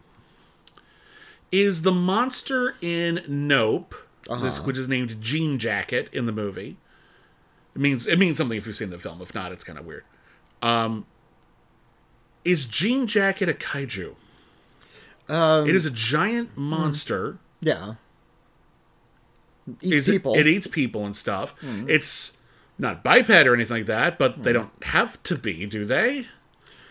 [1.52, 3.94] Is the monster in Nope,
[4.30, 6.78] this- which is named Jean Jacket in the movie?
[7.76, 9.22] It means it means something if you've seen the film.
[9.22, 10.04] If not, it's kind of weird.
[10.62, 11.06] Um,
[12.44, 14.16] is Jean Jacket a kaiju?
[15.30, 17.38] it is a giant monster.
[17.62, 17.94] Yeah.
[19.82, 20.34] Eats Is it- people.
[20.34, 20.40] Hmm.
[20.42, 21.54] It, eats people and stuff.
[21.88, 22.36] It's
[22.78, 24.42] not biped or anything like that, but Hmm.
[24.44, 26.28] they don't have to be, do they?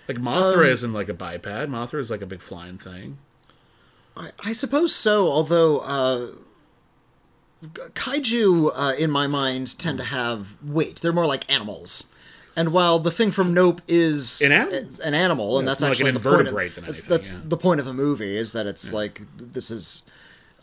[0.09, 1.45] Like Mothra Um, isn't like a biped.
[1.47, 3.19] Mothra is like a big flying thing.
[4.17, 6.29] I, I suppose so, although uh,
[7.63, 11.01] kaiju, uh, in my mind, tend to have weight.
[11.01, 12.05] They're more like animals.
[12.57, 14.89] And while the thing from Nope is An animal.
[15.05, 17.33] an animal, and that's more like actually an the point of, than that's, anything, that's
[17.33, 17.41] yeah.
[17.45, 20.05] the point of the movie is that it's like this is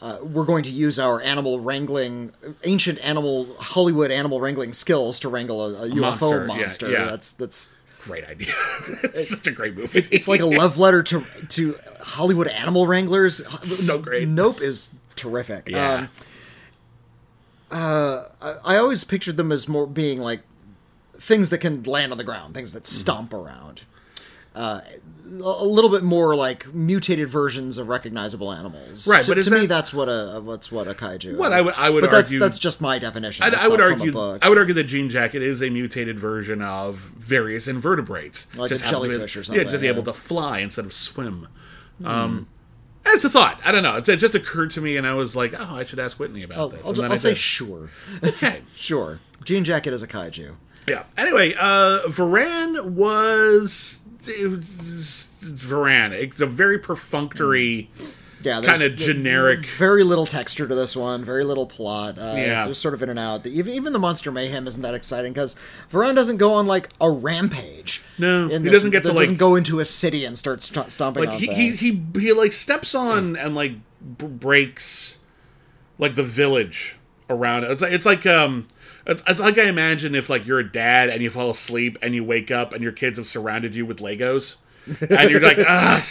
[0.01, 2.33] uh, we're going to use our animal wrangling,
[2.65, 6.91] ancient animal Hollywood animal wrangling skills to wrangle a, a UFO monster, yeah, monster.
[6.91, 7.05] yeah.
[7.05, 8.53] That's that's Great idea.
[9.03, 10.07] it's such a great movie.
[10.11, 13.45] it's like a love letter to to Hollywood animal wranglers.
[13.63, 14.27] So great.
[14.27, 15.67] Nope is terrific.
[15.67, 15.93] Yeah.
[15.93, 16.09] Um,
[17.71, 20.41] uh, I, I always pictured them as more being like
[21.19, 22.99] things that can land on the ground, things that Mm-hmm.
[22.99, 23.81] stomp around.
[24.55, 24.81] Uh,
[25.29, 29.07] a little bit more like mutated versions of recognizable animals.
[29.07, 31.37] Right, To, but to me, that's what a what's what a kaiju.
[31.37, 31.59] What is.
[31.59, 33.43] I would- I would but argue- that's just my definition.
[33.45, 34.17] I, I would a argue.
[34.41, 38.75] I would argue that Jean Jacket is a mutated version of various invertebrates, Like a
[38.75, 39.91] happen to jellyfish or something, just to be yeah.
[39.91, 41.49] able to fly instead of swim.
[42.03, 42.47] Um,
[43.13, 43.59] it's a thought.
[43.63, 43.95] I don't know.
[43.95, 46.43] It's, it just occurred to me, and I was like, "Oh, I should ask Witney
[46.43, 47.37] about I'll, this." I'll, and then I'll I say did.
[47.37, 47.89] sure,
[48.23, 48.61] okay.
[48.75, 49.19] sure.
[49.43, 50.55] Jean Jacket is a kaiju.
[50.87, 51.03] Yeah.
[51.17, 54.01] Anyway, uh, Varan was.
[54.27, 56.11] It was it's Varan.
[56.11, 57.89] It's a very perfunctory,
[58.43, 59.65] Yeah, kind of generic.
[59.65, 62.17] very little texture to this one, very little plot.
[62.19, 62.59] Uh, Yeah.
[62.59, 63.43] it's just sort of in and out.
[63.43, 65.55] The- Even even the monster mayhem isn't that exciting because
[65.91, 68.03] Varan doesn't go on like a rampage.
[68.17, 71.25] No, he doesn't get to, doesn't like- go into a city and start st- stomping
[71.25, 73.73] like he, he he he like steps on and like
[74.17, 75.17] b- breaks
[75.97, 76.97] like the village
[77.29, 77.71] around it.
[77.71, 78.67] It's like it's like um
[79.07, 82.13] it's, it's like I imagine if like you're a dad and you fall asleep and
[82.13, 84.57] you wake up and your kids have surrounded you with Legos
[85.09, 86.05] and you're like ah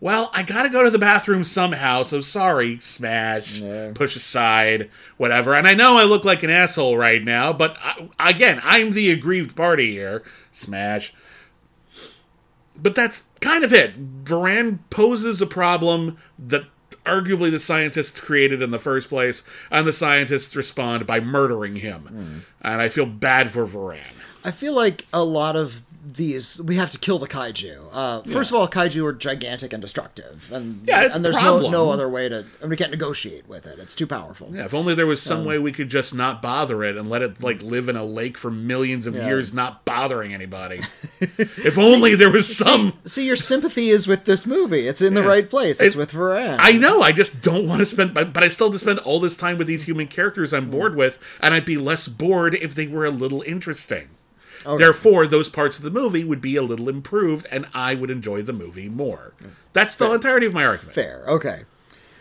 [0.00, 3.92] well I gotta go to the bathroom somehow so sorry smash Yeah.
[3.94, 8.08] push aside whatever and I know I look like an asshole right now but I,
[8.30, 11.12] again I'm the aggrieved party here smash
[12.78, 14.24] but that's kind of it.
[14.24, 16.64] Varan poses a problem that
[17.06, 22.02] arguably the scientists created in the first place, and the scientists respond by murdering him.
[22.02, 22.38] Hmm.
[22.60, 24.02] And I feel bad for Varan.
[24.44, 27.88] I feel like a lot of these we have to kill the kaiju.
[27.92, 31.68] Uh, first of all, kaiju are gigantic and destructive, and Yeah, it's and there's no
[31.68, 32.44] no other way to.
[32.60, 33.78] And we can't negotiate with it.
[33.78, 34.50] It's too powerful.
[34.52, 37.22] Yeah, if only there was some way we could just not bother it and let
[37.22, 39.26] it like live in a lake for millions of Yeah.
[39.26, 40.80] years, not bothering anybody.
[41.20, 42.92] if only there was some.
[43.04, 44.86] See, your sympathy is with this movie.
[44.86, 45.80] It's in the right place.
[45.80, 46.56] It's, with Varan.
[46.60, 47.02] I know.
[47.02, 49.36] I just don't want to spend, but, but I still have to spend all this
[49.36, 52.86] time with these human characters I'm bored with, and I'd be less bored if they
[52.86, 54.08] were a little interesting.
[54.78, 58.42] Therefore, those parts of the movie would be a little improved, and I would enjoy
[58.42, 59.32] the movie more.
[59.72, 60.94] That's the entirety of my argument.
[60.94, 61.24] Fair.
[61.28, 61.64] Okay.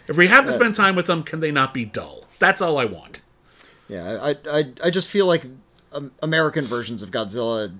[0.07, 2.25] If we have to spend time with them, can they not be dull?
[2.39, 3.21] That's all I want.
[3.87, 5.45] Yeah, I, I, I just feel like
[5.93, 7.73] um, American versions of Godzilla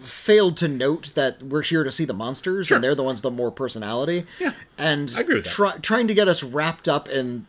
[0.00, 2.76] failed to note that we're here to see the monsters, Sure.
[2.76, 4.24] and they're the ones with the more personality.
[4.38, 5.50] Yeah, and I agree with that.
[5.50, 7.46] Try, trying to get us wrapped up in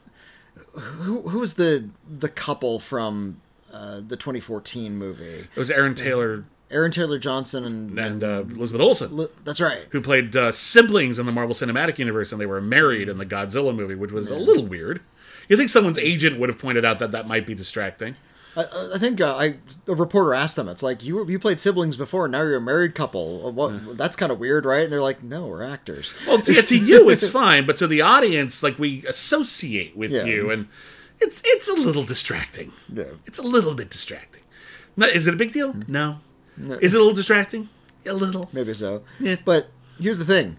[0.73, 5.47] who who was the the couple from uh, the 2014 movie?
[5.55, 9.17] It was Aaron Taylor Aaron Taylor Johnson and, and uh, Elizabeth Olsen.
[9.17, 9.87] Li- that's right.
[9.89, 13.25] who played uh, siblings in the Marvel Cinematic Universe, and they were married in the
[13.25, 15.01] Godzilla movie, which was a little weird.
[15.49, 18.15] You think someone's agent would have pointed out that that might be distracting?
[18.55, 19.55] I, I think uh, I
[19.87, 20.69] a reporter asked them.
[20.69, 23.47] It's like you you played siblings before, and now you're a married couple.
[23.47, 23.97] Uh, What?
[23.97, 24.83] That's kind of weird, right?
[24.83, 26.13] And they're like, no, we're actors.
[26.27, 30.23] Well, to, to you, it's fine, but to the audience, like we associate with Yeah.
[30.25, 30.67] you, and
[31.21, 32.71] it's it's a little distracting.
[32.91, 33.05] Yeah.
[33.25, 34.41] It's a little bit distracting.
[34.97, 35.73] No, is it a big deal?
[35.87, 36.19] No.
[36.57, 37.69] Is it a little distracting?
[38.05, 38.49] A little.
[38.51, 39.03] Maybe so.
[39.19, 39.37] Yeah.
[39.45, 39.67] But
[39.99, 40.57] here's the thing.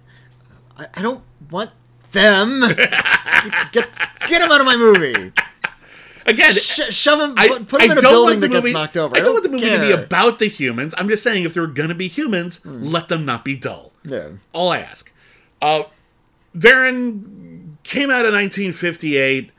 [0.79, 1.71] I, I don't want
[2.13, 2.61] them.
[2.77, 3.89] get, get
[4.29, 5.33] get them out of my movie.
[6.25, 7.35] Again, Sh- shove them.
[7.37, 9.17] I, put, them I in a don't building want the gets movie- knocked over.
[9.17, 10.95] I don't, want the movie to be about the humans.
[10.97, 13.93] I'm just saying, if they're going to be humans, let them not be dull.
[14.05, 14.29] Yeah.
[14.53, 15.11] All I ask.
[15.61, 15.83] Uh,
[16.57, 19.51] Varan came out in 1958.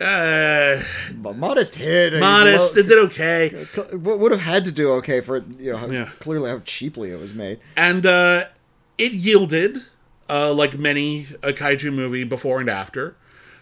[0.00, 0.82] Uh,
[1.14, 2.18] But modest hit.
[2.18, 2.74] Modest.
[2.74, 3.66] lo- It did okay.
[3.92, 6.08] would have had to do okay for you know how, Yeah.
[6.18, 7.60] clearly how cheaply it was made.
[7.76, 8.46] and uh,
[8.98, 9.78] it yielded
[10.28, 13.14] uh, like many a kaiju movie before and after.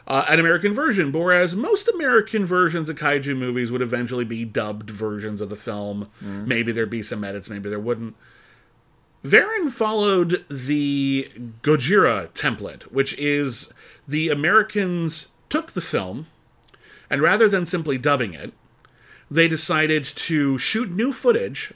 [0.06, 4.90] uh, an American version, whereas most American versions of kaiju movies would eventually be dubbed
[4.90, 6.08] versions of the film.
[6.20, 8.16] Maybe there'd be some edits, maybe there wouldn't.
[9.24, 11.30] Varan followed the
[11.62, 13.72] Gojira template, which is
[14.08, 16.26] the Americans took the film,
[17.12, 18.54] and rather than simply dubbing it,
[19.30, 21.74] they decided to shoot new footage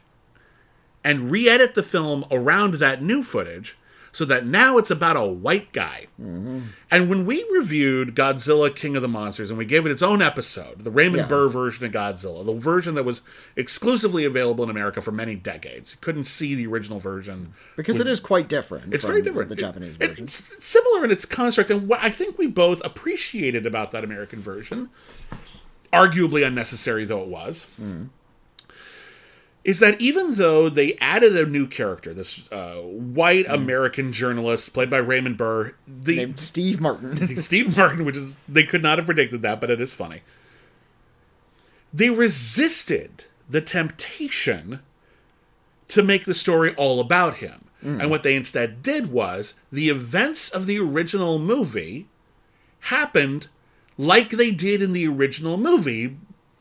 [1.04, 3.76] and re edit the film around that new footage
[4.16, 6.06] so that now it's about a white guy.
[6.18, 6.60] Mm-hmm.
[6.90, 10.22] And when we reviewed Godzilla King of the Monsters and we gave it its own
[10.22, 11.28] episode, the Raymond Yeah.
[11.28, 13.20] Burr version of Godzilla, the version that was
[13.56, 17.52] exclusively available in America for many decades, you couldn't see the original version.
[17.76, 18.94] because it is quite different.
[18.94, 19.50] It's very different.
[19.50, 20.24] The Japanese it- version.
[20.24, 24.40] It's similar in its construct, and what I think we both appreciated about that American
[24.40, 24.88] version,
[25.92, 28.08] arguably unnecessary though it was, mm.
[29.66, 34.88] Is that even though they added a new character, this uh, white American journalist played
[34.88, 37.36] by Raymond Burr, the Named Steve Martin.
[37.42, 40.22] Steve Martin, which is they could not have predicted that, but it is funny.
[41.92, 44.82] They resisted the temptation
[45.88, 47.64] to make the story all about him.
[47.82, 52.08] And what they instead did was the events of the original movie
[52.80, 53.46] happened
[53.96, 56.16] like they did in the original movie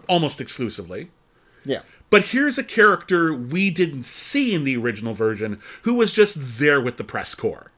[0.07, 1.09] almost exclusively.
[1.63, 1.81] yeah.
[2.09, 6.79] But here's a character we didn't see in the original version who was just there
[6.79, 7.71] with the press corps.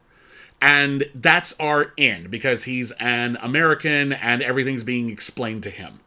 [0.60, 6.00] And that's our in because he's an American and everything's being explained to him.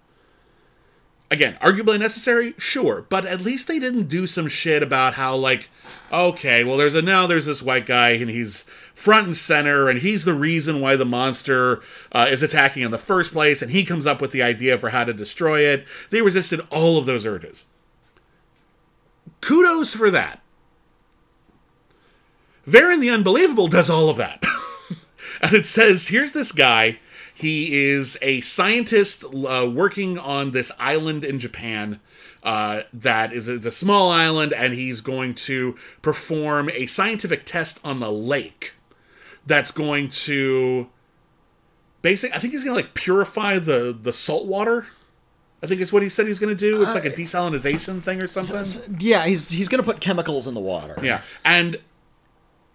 [1.30, 5.70] Again, arguably necessary, sure, but at least they didn't do some shit about how like,
[6.12, 10.02] okay, well there's a now there's this white guy and he's front and center and
[10.02, 13.86] he's the reason why the monster uh, is attacking in the first place and he
[13.86, 15.86] comes up with the idea for how to destroy it.
[16.10, 17.68] They resisted all of those urges.
[19.42, 20.42] Kudos for that.
[22.68, 24.44] Varan the Unbelievable does all of that.
[25.42, 27.00] and it says here's this guy.
[27.34, 32.00] He is a scientist uh, working on this island in Japan
[32.44, 37.80] uh, that is it's a small island, and he's going to perform a scientific test
[37.84, 38.74] on the lake
[39.46, 40.90] that's going to
[42.02, 42.36] basic.
[42.36, 44.88] I think he's going to like purify the the salt water.
[45.64, 46.82] I think it's what he said he was going to do.
[46.82, 48.56] It's like a desalinization thing or something.
[49.00, 50.96] Yeah, he's he's gonna put chemicals in the water.
[51.04, 51.80] Yeah, and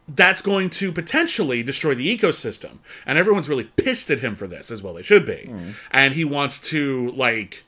[0.08, 4.70] that's going to potentially destroy the ecosystem, and everyone's really pissed at him for this,
[4.70, 5.52] as well they should be.
[5.90, 7.64] And he wants to like,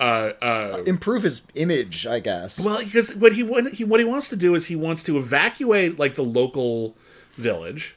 [0.00, 2.64] uh, uh, Improve his image, I guess.
[2.66, 5.16] well, because what he what he what he wants to do is he wants to
[5.16, 6.96] evacuate like the local
[7.36, 7.94] village,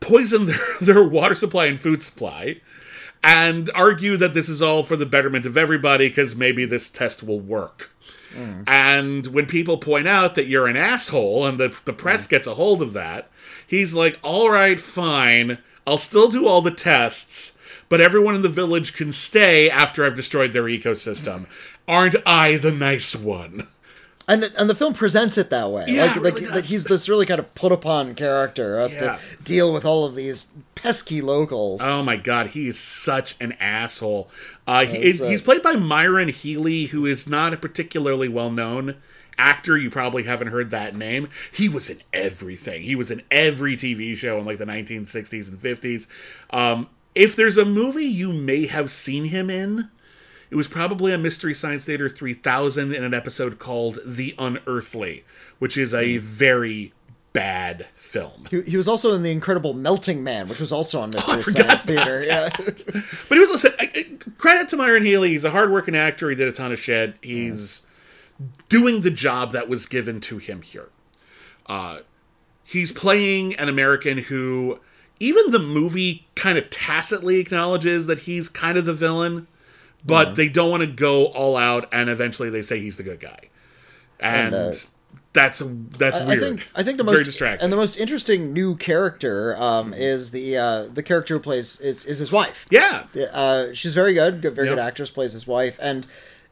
[0.00, 2.60] poison their their water supply and food supply.
[3.24, 7.22] And argue that this is all for the betterment of everybody because maybe this test
[7.22, 7.90] will work.
[8.66, 12.30] And when people point out that you're an asshole and the, the press mm.
[12.30, 13.30] gets a hold of that,
[13.66, 15.58] he's like, all right, fine.
[15.86, 17.56] I'll still do all the tests,
[17.88, 21.40] but everyone in the village can stay after I've destroyed their ecosystem.
[21.40, 21.46] Mm.
[21.86, 23.68] Aren't I the nice one?
[24.28, 25.84] And and the film presents it that way.
[25.88, 26.68] Yeah, like, like, really like does.
[26.70, 29.00] he's this really kind of put upon character, has Yeah.
[29.36, 31.80] to deal with all of these pesky locals.
[31.82, 34.30] Oh my god, he is such an asshole.
[34.66, 38.96] Uh, he, he's played by Myron Healy, who is not a particularly well known
[39.36, 39.76] actor.
[39.76, 41.28] You probably haven't heard that name.
[41.52, 42.82] He was in everything.
[42.82, 46.06] He was in every TV show in like the 1960s and 50s.
[46.50, 49.90] Um, if there's a movie you may have seen him in,
[50.54, 55.24] it was probably a Mystery Science Theater 3000 in an episode called The Unearthly,
[55.58, 56.92] which is a very
[57.32, 58.46] bad film.
[58.48, 61.42] He, he was also in The Incredible Melting Man, which was also on Mystery Oh,
[61.42, 62.22] Science Theater.
[62.24, 62.50] Yeah.
[62.56, 63.72] But he was listen.
[63.80, 65.30] I, I- credit to Myron Healy.
[65.30, 66.30] He's a hardworking actor.
[66.30, 67.16] He did a ton of shit.
[67.20, 67.84] He's
[68.68, 70.90] doing the job that was given to him here.
[71.66, 71.98] Uh,
[72.62, 74.78] he's playing an American who,
[75.18, 79.48] even the movie kind of tacitly acknowledges that he's kind of the villain,
[80.04, 81.88] but they don't want to go all out.
[81.92, 83.50] And eventually, they say he's the good guy,
[84.20, 84.54] and.
[84.54, 84.72] uh,
[85.32, 85.60] that's
[85.98, 86.38] that's I weird.
[86.40, 87.64] think I think the It's very most distracting.
[87.64, 92.04] and the most interesting new character um, is the uh, the character who plays is,
[92.06, 92.68] is his wife.
[92.70, 96.06] yeah, Uh, she's very good, good very good actress, plays his wife, and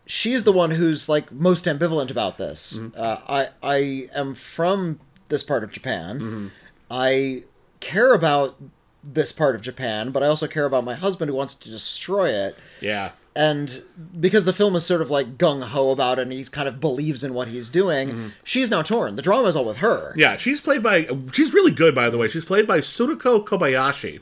[0.05, 2.76] she's the one who's like most ambivalent about this.
[2.76, 3.00] Mm-hmm.
[3.00, 4.98] Uh, I I am from
[5.28, 6.18] this part of Japan.
[6.18, 6.46] Mm-hmm.
[6.90, 7.44] I
[7.78, 8.57] care about
[9.05, 12.30] this part of Japan, but I also care about my husband who wants to destroy
[12.30, 12.59] it.
[12.80, 13.12] yeah.
[13.35, 13.83] And
[14.20, 16.80] because the film is sort of like gung ho about it and he kind of
[16.80, 19.16] believes in what he's doing, she's now torn.
[19.16, 20.11] The drama is all with her.
[20.11, 20.20] Mm-hmm.
[20.20, 21.09] Yeah, she's played by.
[21.33, 22.28] She's really good, by the way.
[22.28, 24.20] She's played by Tsuruko Kobayashi,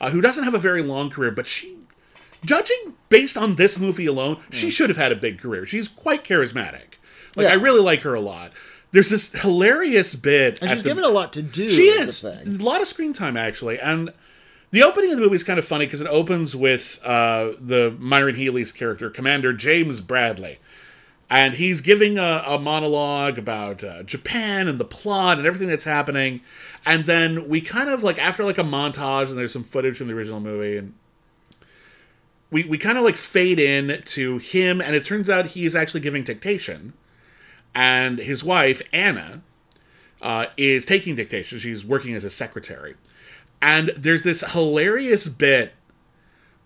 [0.00, 1.78] uh, who doesn't have a very long career, but she,
[2.44, 5.64] judging based on this movie alone, she should have had a big career.
[5.64, 6.98] She's quite charismatic.
[7.36, 7.52] Like Yeah.
[7.52, 8.52] I really like her a lot.
[8.90, 11.70] There's this hilarious bit, And she's the- given a lot to do.
[11.70, 14.12] She is a lot of screen time actually, and
[14.72, 17.94] The opening of the movie is kind of funny because it opens with uh, the
[17.98, 20.60] Myron Healy's character, Commander James Bradley.
[21.28, 25.84] And he's giving a, a monologue about uh, Japan and the plot and everything that's
[25.84, 26.40] happening.
[26.86, 30.08] And then we kind of like, after like a montage, and there's some footage from
[30.08, 30.94] the original movie, and
[32.50, 35.76] we, we kind of like fade in to him, and it turns out he is
[35.76, 36.94] actually giving dictation.
[37.74, 39.42] And his wife, Anna,
[40.22, 41.58] uh, is taking dictation.
[41.58, 42.94] She's working as a secretary.
[43.62, 45.72] And there's this hilarious bit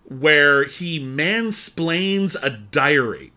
[0.03, 3.31] where he mansplains a diary.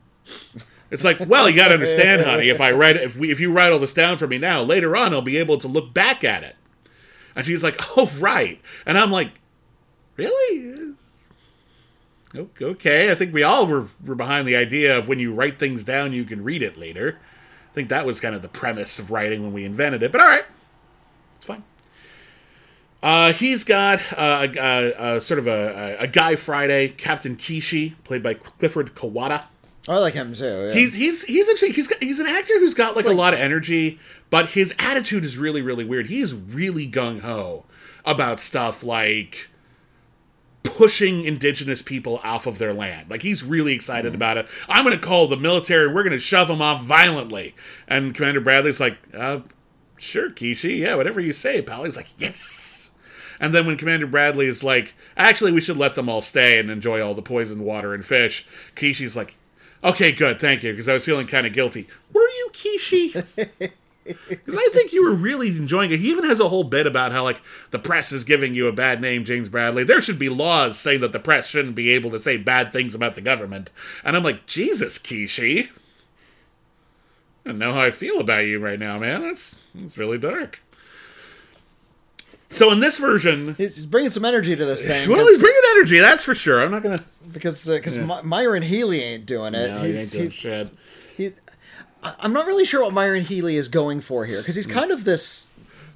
[0.90, 2.48] It's like, well, you got to understand, honey.
[2.48, 4.96] If I write, if we, if you write all this down for me now, later
[4.96, 6.56] on, I'll be able to look back at it.
[7.36, 8.60] And she's like, oh, right.
[8.86, 9.32] And I'm like,
[10.16, 10.94] really?
[12.34, 15.84] Okay, I think we all were, were behind the idea of when you write things
[15.84, 17.18] down, you can read it later.
[17.70, 20.12] I think that was kind of the premise of writing when we invented it.
[20.12, 20.44] But all right,
[21.36, 21.64] it's fine.
[23.02, 27.94] Uh, he's got uh, a, a, a, sort of a, a, Guy Friday, Captain Kishi,
[28.04, 29.44] played by Clifford Kawada.
[29.88, 30.44] I like him too.
[30.44, 30.74] Yeah.
[30.74, 33.32] He's he's he's actually he's got, he's an actor who's got like, like, a lot
[33.32, 33.98] of energy,
[34.28, 36.08] but his attitude is really really weird.
[36.08, 37.64] He is really gung ho
[38.04, 39.48] about stuff like
[40.62, 43.08] pushing indigenous people off of their land.
[43.10, 44.16] Like he's really excited mm.
[44.16, 44.46] about it.
[44.68, 45.92] I'm going to call the military.
[45.92, 47.54] We're going to shove them off violently.
[47.88, 49.40] And Commander Bradley's like, uh,
[49.96, 50.80] "Sure, Kishi.
[50.80, 52.69] Yeah, whatever you say, pal." He's like, "Yes."
[53.40, 56.70] And then when Commander Bradley is like, "Actually, we should let them all stay and
[56.70, 59.34] enjoy all the poisoned water and fish," Kishi's like,
[59.82, 61.88] "Okay, good, thank you," because I was feeling kind of guilty.
[62.12, 63.70] Were you Kishi?
[64.28, 66.00] Because I think you were really enjoying it.
[66.00, 68.72] He even has a whole bit about how, like, the press is giving you a
[68.72, 69.84] bad name, James Bradley.
[69.84, 72.94] There should be laws saying that the press shouldn't be able to say bad things
[72.94, 73.70] about the government.
[74.02, 75.68] And I'm like, Jesus, Kishi.
[77.44, 79.22] I don't know how I feel about you right now, man.
[79.22, 80.62] That's, that's really dark.
[82.52, 85.08] So in this version, he's, bringing some energy to this thing.
[85.08, 86.62] Well, he's bringing energy, that's for sure.
[86.62, 88.20] I'm not gonna because because uh, yeah.
[88.22, 89.68] Myron Healy ain't doing it.
[89.68, 90.70] No, he's, he ain't doing shit.
[91.16, 91.32] He,
[92.02, 95.04] I'm not really sure what Myron Healy is going for here because he's kind of
[95.04, 95.48] this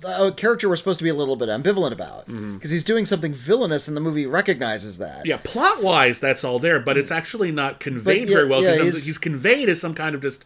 [0.07, 2.59] a character we're supposed to be a little bit ambivalent about because mm-hmm.
[2.61, 5.27] he's doing something villainous and the movie recognizes that.
[5.27, 8.79] Yeah, plot wise, that's all there, but it's actually not conveyed yeah, very well because
[8.79, 10.45] yeah, he's, he's, conveyed as some kind of just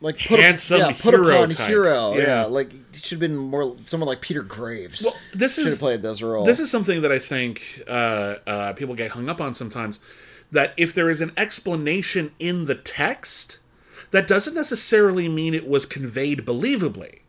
[0.00, 1.68] like put handsome a, yeah, put hero upon type.
[1.68, 2.14] hero.
[2.14, 2.22] Yeah.
[2.22, 5.04] yeah, like he should have been more someone like Peter Graves.
[5.04, 6.44] Well, this should is, have played this role.
[6.44, 10.00] This is something that I think uh, uh, people get hung up on sometimes.
[10.52, 13.58] That if there is an explanation in the text
[14.10, 17.20] that doesn't necessarily mean it was conveyed believably.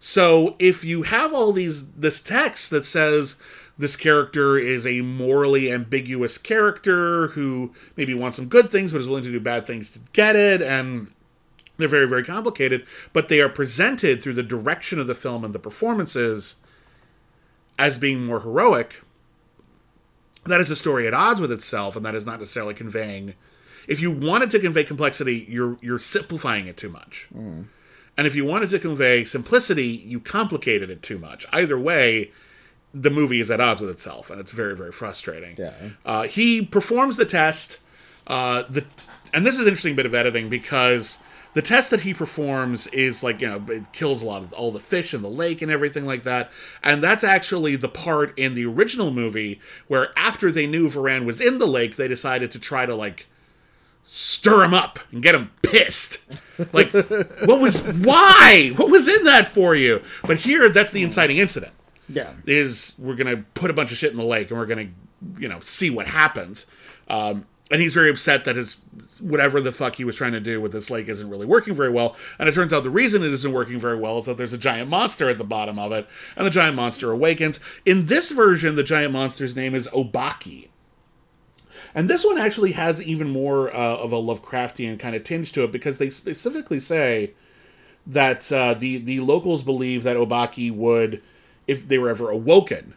[0.00, 3.36] So if you have all these this text that says
[3.78, 9.08] this character is a morally ambiguous character who maybe wants some good things but is
[9.08, 11.12] willing to do bad things to get it and
[11.80, 15.54] they're very very complicated but they are presented through the direction of the film and
[15.54, 16.56] the performances
[17.78, 19.02] as being more heroic
[20.44, 23.34] that is a story at odds with itself and that is not necessarily conveying
[23.90, 27.28] if you wanted to convey complexity, you're you're simplifying it too much.
[27.36, 27.66] Mm.
[28.16, 31.46] And if you wanted to convey simplicity, you complicated it too much.
[31.52, 32.30] Either way,
[32.92, 35.56] the movie is at odds with itself, and it's very very frustrating.
[35.58, 35.72] Yeah.
[36.04, 37.80] Uh, he performs the test.
[38.28, 38.84] Uh, the
[39.34, 41.18] and this is an interesting bit of editing because
[41.54, 44.70] the test that he performs is like you know it kills a lot of all
[44.70, 46.50] the fish in the lake and everything like that
[46.82, 51.40] and that's actually the part in the original movie where after they knew Varan was
[51.40, 53.26] in the lake they decided to try to like
[54.04, 56.38] stir him up and get him pissed.
[56.74, 58.74] Like, what was why?
[58.76, 60.02] What was in that for you?
[60.22, 61.72] But here, that's the inciting incident.
[62.06, 64.88] Yeah, is we're gonna put a bunch of shit in the lake and we're gonna,
[65.38, 66.66] you know, see what happens.
[67.08, 68.78] Um, and he's very upset that his
[69.20, 71.90] whatever the fuck he was trying to do with this lake isn't really working very
[71.90, 72.16] well.
[72.38, 74.58] And it turns out the reason it isn't working very well is that there's a
[74.58, 77.60] giant monster at the bottom of it, and the giant monster awakens.
[77.84, 80.70] In this version, the giant monster's name is Obaki
[81.94, 85.64] and this one actually has even more uh, of a Lovecraftian kind of tinge to
[85.64, 87.32] it because they specifically say
[88.06, 91.22] that uh, the the locals believe that Obaki would,
[91.66, 92.94] if they were ever awoken,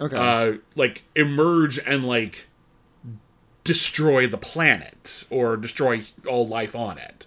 [0.00, 2.46] okay, uh, like emerge and like
[3.64, 7.26] destroy the planet or destroy all life on it.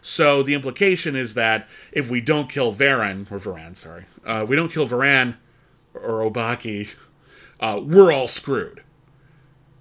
[0.00, 4.56] So the implication is that if we don't kill Varan or Varan, sorry, uh, we
[4.56, 5.36] don't kill Varan
[5.94, 6.90] or Obaki,
[7.60, 8.82] uh, we're all screwed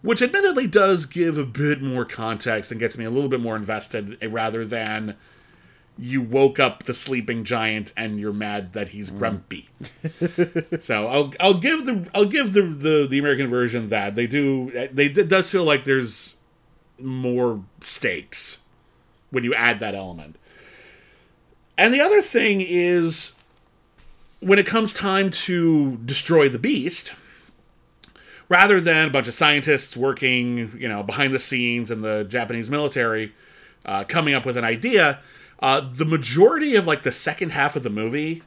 [0.01, 3.55] which admittedly does give a bit more context and gets me a little bit more
[3.55, 5.15] invested eh, rather than
[6.02, 9.20] you woke up the sleeping giant and you're mad that he's mm.
[9.20, 9.70] grumpy.
[10.02, 10.82] Mm.
[10.84, 14.72] so I'll I'll give the I'll give the, the the American version that they do
[14.91, 16.38] they it does feel like there's
[16.97, 18.64] more stakes
[19.30, 20.38] when you add that element.
[21.78, 23.36] And the other thing is
[24.39, 27.14] when it comes time to destroy the beast,
[28.49, 32.70] rather than a bunch of scientists working, you know, behind the scenes in the Japanese
[32.72, 33.34] military,
[33.86, 35.20] uh, coming up with an idea.
[35.62, 38.41] Uh, the majority of like the second half of the movie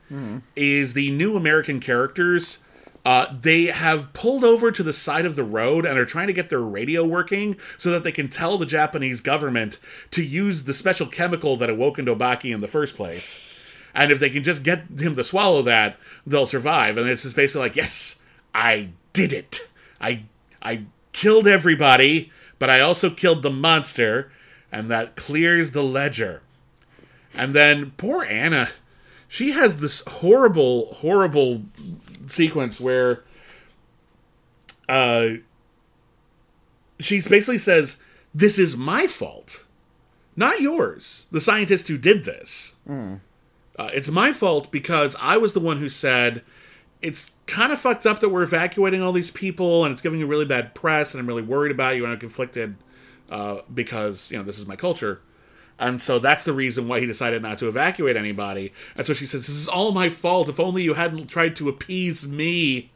[0.57, 2.59] is the new American characters.
[3.05, 6.33] Uh, they have pulled over to the side of the road and are trying to
[6.33, 9.79] get their radio working so that they can tell the Japanese government
[10.11, 13.41] to use the special chemical that awoke Obaki in the first place.
[13.95, 16.97] And if they can just get him to swallow that, they'll survive.
[16.97, 18.23] And it's just basically like, yes,
[18.55, 19.71] I did it.
[20.01, 20.25] I
[20.63, 24.33] I killed everybody, but I also killed the monster,
[24.73, 26.41] and that clears the ledger.
[27.37, 28.69] And then poor Anna,
[29.29, 31.63] she has this horrible, horrible
[32.27, 33.25] sequence where
[34.89, 35.29] uh
[37.01, 37.99] she basically says,
[38.35, 39.67] This is my fault,
[40.37, 42.77] not yours, the scientist who did this.
[43.77, 46.43] Uh, it's my fault because I was the one who said,
[47.03, 50.27] It's kind of fucked up that we're evacuating all these people and it's giving you
[50.27, 52.77] really bad press, and I'm really worried about you and I'm conflicted
[53.31, 55.21] uh, because, you know, this is my culture.
[55.85, 58.73] And so that's the reason why he decided not to evacuate anybody.
[58.97, 60.49] And so she says, This is all my fault.
[60.49, 62.91] If only you hadn't tried to appease me.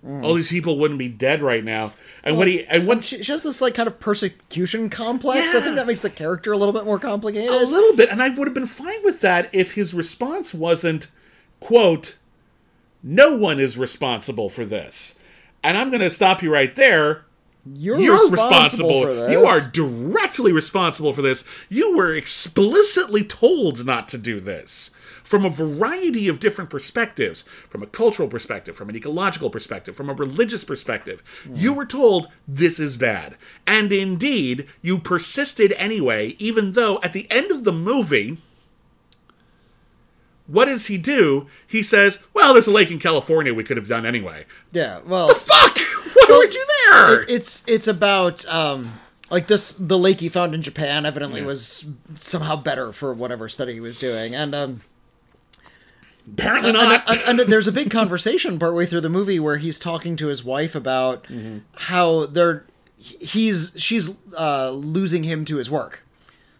[0.00, 0.24] Hmm.
[0.24, 1.94] All these people wouldn't be dead right now.
[2.22, 5.52] And when he and when She, she has this like kind of persecution complex.
[5.52, 7.50] I think that makes the character a little bit more complicated.
[7.50, 11.08] a little bit, and I would have been fine with that if his response wasn't,
[11.58, 12.18] quote,
[13.02, 15.18] no one is responsible for this.
[15.64, 17.24] And I'm gonna stop you right there.
[17.66, 19.30] You're, You're responsible, responsible.
[19.30, 21.44] You are directly responsible for this.
[21.68, 24.92] You were explicitly told not to do this
[25.30, 30.10] from a variety of different perspectives from a cultural perspective, from an ecological perspective, from
[30.10, 31.22] a religious perspective.
[31.44, 31.54] Hmm.
[31.54, 33.36] You were told this is bad.
[33.64, 38.38] And indeed, you persisted anyway, even though at the end of the movie,
[40.48, 41.46] what does he do?
[41.64, 44.46] He says, Well, there's a lake in California we could have done anyway.
[44.72, 44.98] Yeah.
[45.06, 45.78] Well, The Fuck!
[46.30, 47.22] What Well, you there?
[47.22, 48.98] it- it's it's about um
[49.30, 53.74] like this the lake he found in Japan evidently was somehow better for whatever study
[53.74, 54.34] he was doing.
[54.34, 54.80] And um
[56.32, 57.28] Apparently and, not.
[57.28, 60.44] and, and there's a big conversation partway through the movie where he's talking to his
[60.44, 61.26] wife about
[61.74, 62.66] how they're
[62.98, 66.04] he's she's uh, losing him to his work.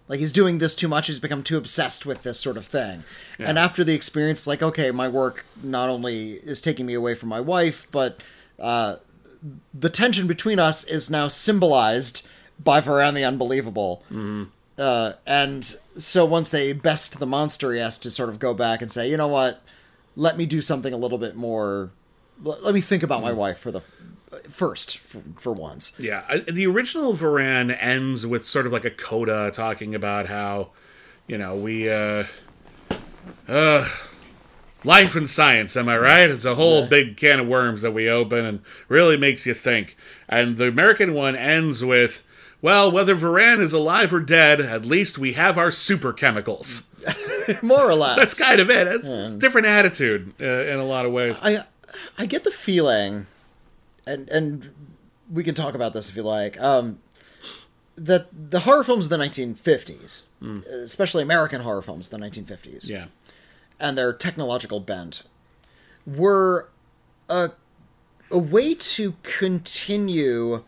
[0.08, 1.06] Like he's doing this too much.
[1.06, 3.04] He's become too obsessed with this sort of thing.
[3.38, 7.28] And after the experience like okay my work not only is taking me away from
[7.28, 8.20] my wife but
[8.58, 8.96] uh,
[9.72, 12.26] the tension between us is now symbolized
[12.62, 14.02] by Varan the Unbelievable.
[14.78, 18.80] Uh, and so once they best the monster, he has to sort of go back
[18.80, 19.62] and say, you know what,
[20.16, 21.90] let me do something a little bit more.
[22.42, 23.82] Let, let me think about my wife for the
[24.48, 25.98] first, for, for once.
[25.98, 30.70] Yeah, the original Varan ends with sort of like a coda talking about how,
[31.26, 32.24] you know, we, uh,
[33.48, 33.88] uh,
[34.84, 36.30] life and science, am I right?
[36.30, 39.96] It's a whole big can of worms that we open and really makes you think.
[40.28, 42.26] And the American one ends with,
[42.62, 46.88] well, whether Varan is alive or dead, at least we have our super chemicals.
[47.62, 48.16] More or less.
[48.16, 48.86] That's kind of it.
[48.86, 51.38] It's, it's a different attitude uh, in a lot of ways.
[51.42, 51.64] I
[52.18, 53.26] I get the feeling,
[54.06, 54.70] and and
[55.30, 56.60] we can talk about this if you like.
[56.60, 57.00] Um,
[57.96, 60.26] that the horror films of the 1950s,
[60.84, 63.06] especially American horror films of the 1950s, yeah.
[63.80, 65.22] And their technological bent,
[66.06, 66.68] were
[67.28, 67.50] a
[68.32, 70.62] a way to continue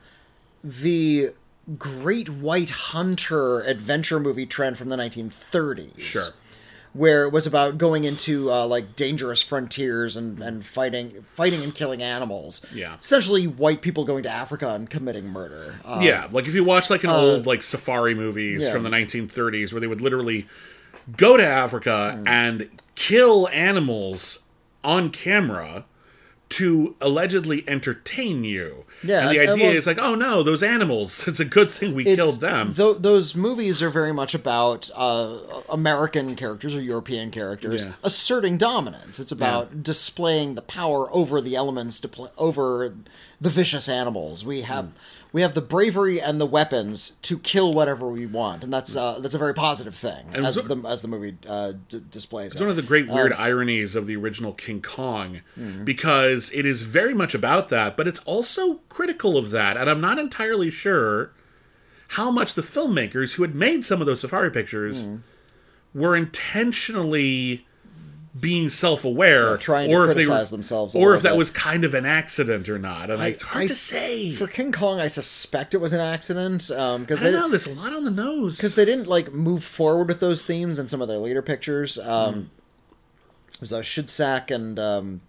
[0.64, 1.30] the
[1.78, 6.22] great white hunter adventure movie trend from the 1930s Sure.
[6.92, 11.72] where it was about going into uh, like dangerous frontiers and, and fighting fighting and
[11.72, 12.96] killing animals Yeah.
[12.96, 16.90] essentially white people going to africa and committing murder uh, Yeah, like if you watch
[16.90, 18.72] like an old like safari movies yeah.
[18.72, 20.48] from the 1930s where they would literally
[21.16, 22.26] go to Africa Hmm.
[22.28, 24.40] and kill animals
[24.84, 25.84] on camera
[26.50, 28.84] to allegedly entertain you.
[29.02, 31.24] Yeah, and the and idea well- is like, oh no, those animals.
[31.26, 32.72] It's a good thing we killed them.
[32.74, 35.38] tho- those movies are very much about uh,
[35.70, 37.92] American characters or European characters Yeah.
[38.04, 39.18] asserting dominance.
[39.18, 42.94] It's about displaying the power over the elements, depl- over
[43.40, 44.44] the vicious animals.
[44.44, 44.90] We have Hmm.
[45.32, 49.18] We have the bravery and the weapons to kill whatever we want, and that's uh,
[49.20, 52.52] that's a very positive thing And as the as the movie uh, d- displays.
[52.52, 52.64] It's it.
[52.64, 55.84] one of the great weird Um, ironies of the original King Kong Mm-hmm.
[55.84, 59.76] because it is very much about that, but it's also critical of that.
[59.76, 61.32] And I'm not entirely sure
[62.08, 65.20] how much the filmmakers who had made some of those safari pictures Mm.
[65.94, 67.66] were intentionally
[68.38, 71.38] being self-aware trying to or if they criticize were, themselves or if that bit.
[71.38, 74.46] was kind of an accident or not and I, it's hard I to say For
[74.46, 77.74] King Kong, I suspect it was an accident um, because i they know there's a
[77.74, 81.02] lot on the nose because they didn't like move forward with those themes in some
[81.02, 81.98] of their later pictures.
[81.98, 82.50] Um,
[83.54, 85.20] It was uh, Schoedsack and um,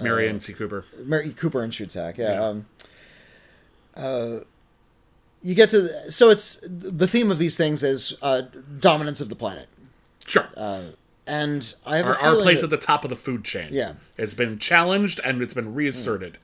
[0.00, 0.52] Merian C.
[0.52, 0.84] Cooper.
[1.02, 2.40] Mary Cooper and Schoedsack, yeah.
[2.42, 2.66] Um,
[3.96, 4.40] uh,
[5.42, 8.42] you get to so it's the theme of these things is uh,
[8.78, 9.68] dominance of the planet,
[10.26, 10.48] Sure.
[11.30, 13.68] And I have our, our place that- at the top of the food chain.
[13.72, 13.94] Yeah.
[14.18, 16.38] It's been challenged and it's been reasserted.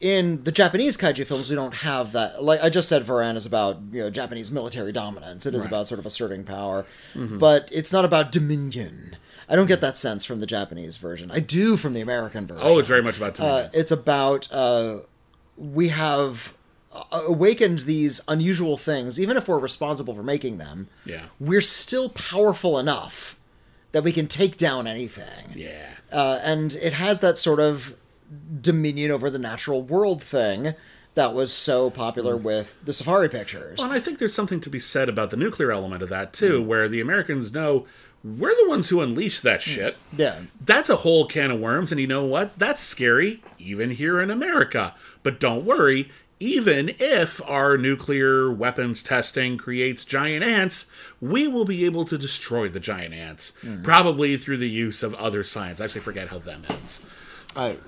[0.00, 2.42] in the Japanese kaiju films, we don't have that.
[2.42, 5.46] Like I just said, Varan is about you know Japanese military dominance.
[5.46, 5.68] It is Right.
[5.68, 6.84] about sort of asserting power,
[7.14, 9.16] but it's not about dominion.
[9.48, 11.30] I don't get that sense from the Japanese version.
[11.30, 12.66] I do from the American version.
[12.66, 14.98] Oh, it's very much about Uh, it's about uh,
[15.56, 16.55] we have uh,
[17.12, 20.88] Uh, awakened these unusual things, even if we're responsible for making them.
[21.04, 21.26] Yeah.
[21.38, 23.38] we're still powerful enough
[23.92, 25.90] that we can take down anything yeah.
[26.12, 27.94] uh, and it has that sort of
[28.60, 30.74] dominion over the natural world thing
[31.16, 32.42] that was so popular mm.
[32.42, 33.78] with the safari pictures.
[33.78, 36.32] Well, and I think there's something to be said about the nuclear element of that
[36.32, 36.66] too, mm.
[36.66, 37.86] where the Americans know
[38.22, 39.64] we're the ones who unleashed that mm.
[39.64, 39.96] shit.
[40.16, 40.40] Yeah.
[40.60, 42.58] That's a whole can of worms, and you know what?
[42.58, 44.94] That's scary, even here in America.
[45.22, 51.84] But don't worry, even if our nuclear weapons testing creates giant ants, we will be
[51.86, 53.82] able to destroy the giant ants, hmm.
[53.82, 55.80] probably through the use of other science.
[55.80, 57.04] I actually forget how them ends.
[57.56, 57.78] I,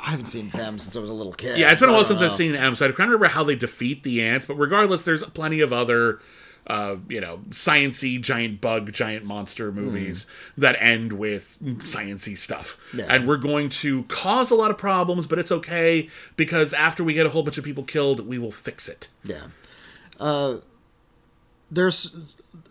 [0.00, 1.58] I haven't seen them since I was a little kid.
[1.58, 3.56] Yeah, it's been a while since I've seen them, so I can't remember how they
[3.56, 4.46] defeat the ants.
[4.46, 6.20] But regardless, there's plenty of other,
[6.66, 12.80] uh, you know, sciency giant bug, giant monster movies that end with sciency stuff.
[12.94, 13.04] Yeah.
[13.08, 17.12] And we're going to cause a lot of problems, but it's okay because after we
[17.12, 19.08] get a whole bunch of people killed, we will fix it.
[19.22, 19.48] Yeah.
[20.18, 20.58] Uh,
[21.70, 22.16] there's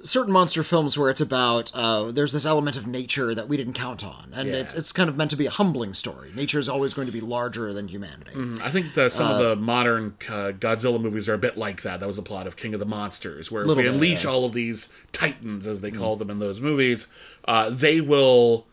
[0.03, 3.73] certain monster films where it's about uh, there's this element of nature that we didn't
[3.73, 4.55] count on, and Yeah.
[4.55, 6.31] it's it's kind of meant to be a humbling story.
[6.35, 8.31] Nature is always going to be larger than humanity.
[8.61, 11.99] I think the, some of the modern uh, Godzilla movies are a bit like that.
[11.99, 14.29] That was the plot of King of the Monsters, where if we bit, unleash yeah.
[14.29, 17.07] all of these titans, as they call them in those movies,
[17.45, 18.67] uh, they will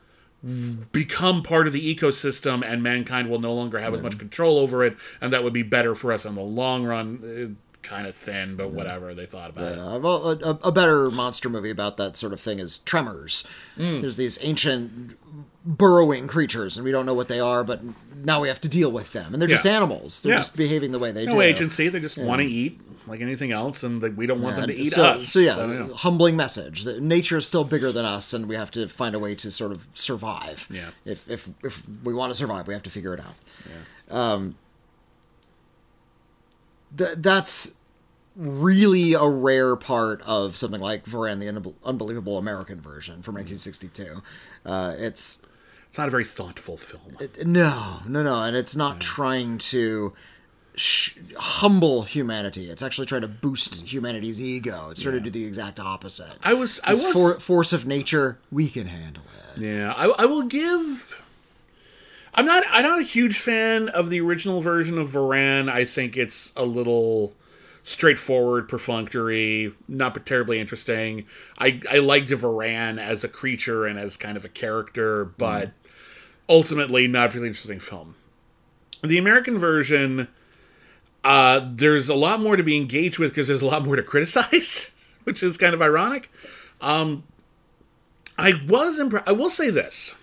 [0.90, 4.82] become part of the ecosystem, and mankind will no longer have as much control over
[4.82, 7.56] it, and that would be better for us in the long run.
[7.82, 9.78] Kind of thin, but whatever they thought about it.
[9.78, 13.46] Uh, well, a, a- better monster movie about that sort of thing is Tremors.
[13.76, 14.00] Hmm.
[14.00, 15.18] There's these ancient
[15.64, 17.80] burrowing creatures, and we don't know what they are, but
[18.16, 19.32] now we have to deal with them.
[19.32, 20.22] And they're just animals.
[20.22, 20.38] They're Yeah.
[20.38, 21.40] just behaving the way they No do.
[21.40, 24.66] agency; they just want to eat like anything else, and they, we don't want them
[24.68, 25.26] to eat so, us.
[25.28, 25.88] So yeah, So, yeah.
[25.94, 29.18] humbling message that nature is still bigger than us, and we have to find a
[29.18, 30.66] way to sort of survive.
[30.70, 30.90] Yeah.
[31.04, 34.14] If if if we want to survive, we have to figure it out.
[34.14, 34.56] Um.
[36.96, 37.76] Th- that's
[38.36, 44.22] really a rare part of something like Varan, the Unbe- Unbelievable American version from 1962.
[44.64, 45.42] Uh, it's
[45.88, 47.16] It's not a very thoughtful film.
[47.44, 50.12] no, no, no, and it's not trying to
[50.76, 52.70] sh- humble humanity.
[52.70, 54.88] It's actually trying to boost humanity's ego.
[54.90, 56.32] It's trying to do the exact opposite.
[56.42, 59.24] I was, I was, for- force of nature, we can handle
[59.56, 59.60] it.
[59.60, 61.19] Yeah, I, I will give.
[62.34, 62.64] I'm not.
[62.70, 65.68] I'm not a huge fan of the original version of Varan.
[65.68, 67.34] I think it's a little
[67.82, 71.26] straightforward, perfunctory, not terribly interesting.
[71.58, 75.72] I I liked Varan as a creature and as kind of a character, but
[76.48, 78.14] ultimately not a particularly interesting film.
[79.02, 80.28] The American version,
[81.24, 84.02] uh, there's a lot more to be engaged with because there's a lot more to
[84.04, 86.30] criticize, which is kind of ironic.
[88.38, 89.28] I was impressed.
[89.28, 90.16] I will say this.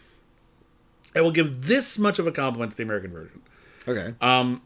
[1.18, 3.41] I will give this much of a compliment to the American version.
[3.88, 4.13] Okay.
[4.22, 4.61] Um,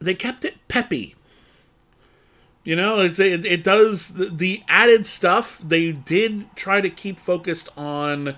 [0.00, 1.14] They kept it peppy.
[2.64, 5.58] You know, it's it, it does the, the added stuff.
[5.58, 8.36] They did try to keep focused on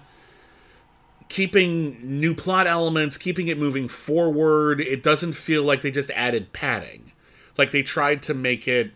[1.29, 4.81] keeping new plot elements, keeping it moving forward.
[4.81, 7.13] It doesn't feel like they just added padding.
[7.57, 8.93] Like they tried to make it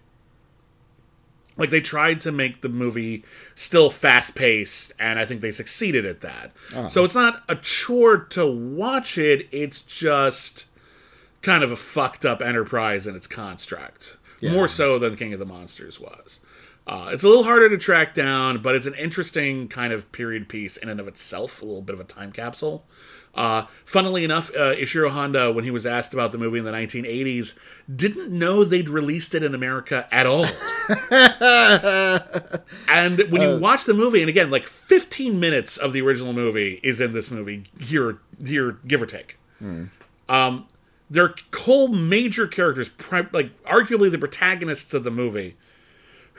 [1.57, 3.25] like they tried to make the movie
[3.55, 6.53] still fast paced and i think they succeeded at that.
[6.89, 10.71] So it's not a chore to watch it it's just
[11.43, 14.19] kind of a fucked up enterprise in its construct.
[14.53, 16.41] More so than king of the monsters was.
[16.87, 20.49] Uh, it's a little harder to track down but it's an interesting kind of period
[20.49, 22.87] piece in and of itself a little bit of a time capsule
[23.35, 26.73] uh, funnily enough, uh, Ishiro Honda, when he was asked about the movie in the
[26.73, 27.57] 1980s,
[27.95, 30.45] didn't know they'd released it in America at all.
[32.89, 36.81] and when you watch the movie, and again, like 15 minutes of the original movie
[36.83, 39.39] is in this movie, here, here, give or take.
[40.29, 40.67] Um,
[41.09, 45.57] there are whole major characters, pri- like arguably the protagonists of the movie,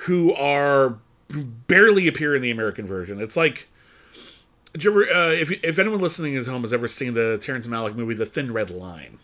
[0.05, 0.97] who are
[1.31, 3.21] who barely appear in the American version.
[3.21, 3.69] It's like
[4.73, 7.67] did you ever, uh, if if anyone listening at home has ever seen the Terrence
[7.67, 9.19] Malick movie, The Thin Red Line,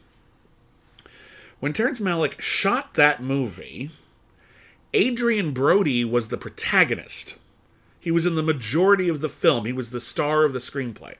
[1.59, 3.91] when Terrence Malick shot that movie,
[4.95, 7.39] Adrien Brody was the protagonist.
[7.99, 9.65] He was in the majority of the film.
[9.65, 11.15] He was the star of the screenplay.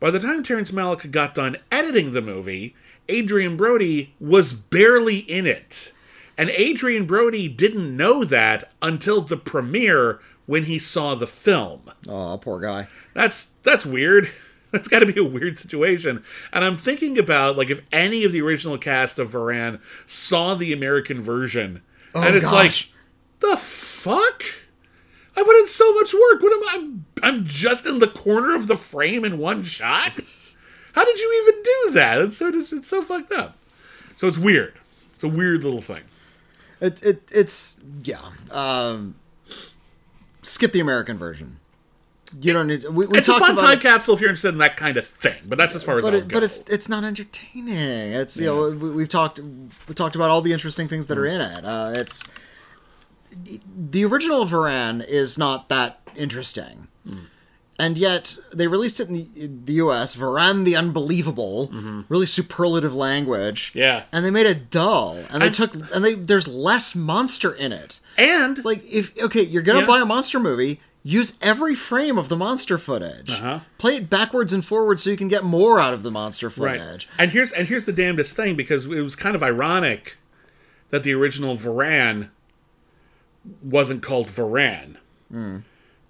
[0.00, 2.74] By the time Terrence Malick got done editing the movie,
[3.10, 5.92] Adrien Brody was barely in it.
[6.38, 10.18] And Adrien Brody didn't know that until the premiere
[10.50, 11.80] when he saw the film.
[12.08, 12.88] Oh, poor guy.
[13.14, 14.28] That's that's weird.
[14.72, 16.22] That's got to be a weird situation.
[16.52, 20.72] And I'm thinking about like if any of the original cast of Varan saw the
[20.72, 21.82] American version,
[22.14, 22.92] and it's gosh.
[23.40, 24.44] like, the fuck.
[25.36, 26.42] I put in so much work.
[26.42, 26.74] What am I?
[26.74, 30.12] I'm, I'm just in the corner of the frame in one shot.
[30.92, 32.20] How did you even do that?
[32.20, 33.56] It's so just, it's so fucked up.
[34.16, 34.74] So it's weird.
[35.14, 36.02] It's a weird little thing.
[36.80, 38.30] It, it it's yeah.
[38.50, 39.16] Um,
[40.42, 41.58] skip the American version.
[42.40, 42.84] You don't need.
[42.84, 44.76] We, we It's a talked fun about time it, capsule if you're interested in that
[44.76, 45.36] kind of thing.
[45.46, 46.36] But that's as far as but it, go.
[46.36, 48.12] but it's it's not entertaining.
[48.12, 49.40] It's you know we, we've talked
[49.88, 51.64] we talked about all the interesting things that are in it.
[51.64, 52.24] Uh, it's
[53.76, 56.86] the original Varan is not that interesting.
[57.80, 60.14] And yet they released it in the, in the U.S.
[60.14, 61.70] Varan the Unbelievable,
[62.08, 63.72] really superlative language.
[63.74, 64.04] Yeah.
[64.12, 67.72] and they made it dull, and they And- took and they there's less monster in
[67.72, 68.00] it.
[68.18, 69.86] and It's like if okay, you're gonna Yeah.
[69.86, 73.30] buy a monster movie, use every frame of the monster footage.
[73.32, 73.60] Uh-huh.
[73.78, 76.80] Play it backwards and forwards so you can get more out of the monster footage.
[76.80, 77.06] Right.
[77.18, 80.18] And here's and here's the damnedest thing because it was kind of ironic
[80.90, 82.28] that the original Varan
[83.62, 84.96] wasn't called Varan.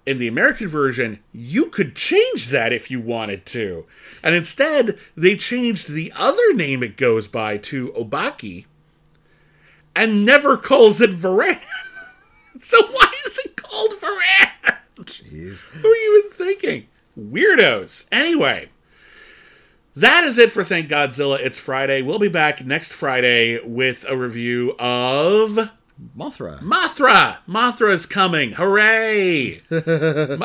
[0.05, 3.85] In the American version, you could change that if you wanted to.
[4.23, 8.65] And instead, they changed the other name it goes by to Obaki
[9.95, 11.59] and never calls it Varan.
[12.59, 14.77] so why is it called Varan?
[14.97, 15.71] Jeez.
[15.75, 16.87] What were you even thinking?
[17.17, 18.07] Weirdos.
[18.11, 18.69] Anyway,
[19.95, 21.39] that is it for Thank Godzilla.
[21.39, 22.01] It's Friday.
[22.01, 25.69] We'll be back next Friday with a review of
[26.17, 26.59] Mothra.
[26.59, 27.37] Mothra.
[27.47, 28.53] Mothra is coming.
[28.53, 29.61] Hooray!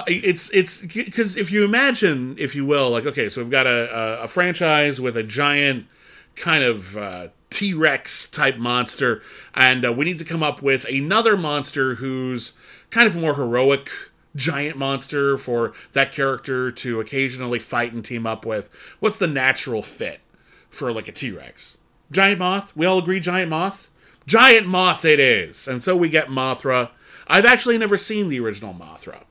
[0.06, 4.20] It's it's because if you imagine, if you will, like okay, so we've got a
[4.20, 5.86] a, a franchise with a giant
[6.34, 9.22] kind of uh, T Rex type monster,
[9.54, 12.52] and uh, we need to come up with another monster who's
[12.90, 13.90] kind of a more heroic
[14.34, 18.68] giant monster for that character to occasionally fight and team up with.
[19.00, 20.20] What's the natural fit
[20.68, 21.78] for like a T Rex?
[22.12, 22.76] Giant moth.
[22.76, 23.90] We all agree, giant moth.
[24.26, 26.90] Giant moth it is, and so we get Mothra.
[27.28, 29.22] I've actually never seen the original Mothra.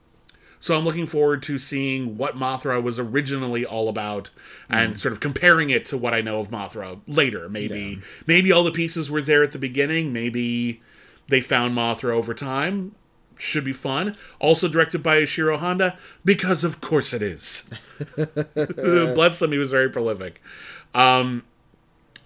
[0.58, 4.30] So I'm looking forward to seeing what Mothra was originally all about
[4.68, 7.48] and sort of comparing it to what I know of Mothra later.
[7.48, 10.82] Maybe maybe all the pieces were there at the beginning, maybe
[11.28, 12.94] they found Mothra over time.
[13.38, 14.16] Should be fun.
[14.40, 17.68] Also directed by Ishiro Honda, because of course it is.
[18.54, 20.40] Bless him, he was very prolific.
[20.94, 21.44] Um,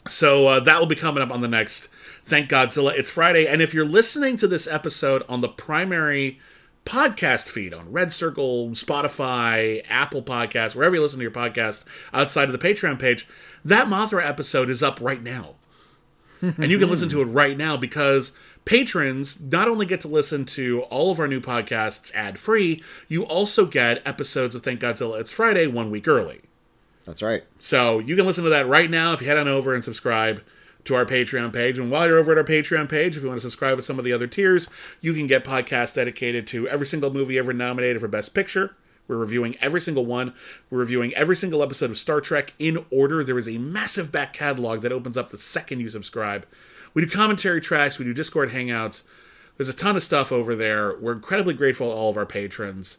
[0.06, 1.88] so uh, that will be coming up on the next
[2.30, 2.96] Thank Godzilla.
[2.96, 6.38] It's Friday, and if you're listening to this episode on the primary
[6.86, 12.48] podcast feed on Red Circle, Spotify, Apple Podcasts, wherever you listen to your podcast outside
[12.48, 13.26] of the Patreon page,
[13.64, 15.56] that Mothra episode is up right now.
[16.40, 18.30] and you can listen to it right now because
[18.64, 23.24] patrons not only get to listen to all of our new podcasts ad free, you
[23.24, 26.42] also get episodes of Thank Godzilla It's Friday one week early.
[27.04, 27.42] That's right.
[27.58, 30.42] So you can listen to that right now if you head on over and subscribe
[30.84, 31.78] to our Patreon page.
[31.78, 33.98] And while you're over at our Patreon page, if you want to subscribe to some
[33.98, 34.68] of the other tiers,
[35.00, 38.76] you can get podcasts dedicated to every single movie ever nominated for Best Picture.
[39.08, 40.34] We're reviewing every single one.
[40.70, 43.24] We're reviewing every single episode of Star Trek in order.
[43.24, 46.46] There is a massive back catalog that opens up the second you subscribe.
[46.94, 49.02] We do commentary tracks, we do Discord hangouts.
[49.56, 50.96] There's a ton of stuff over there.
[50.96, 52.98] We're incredibly grateful to all of our patrons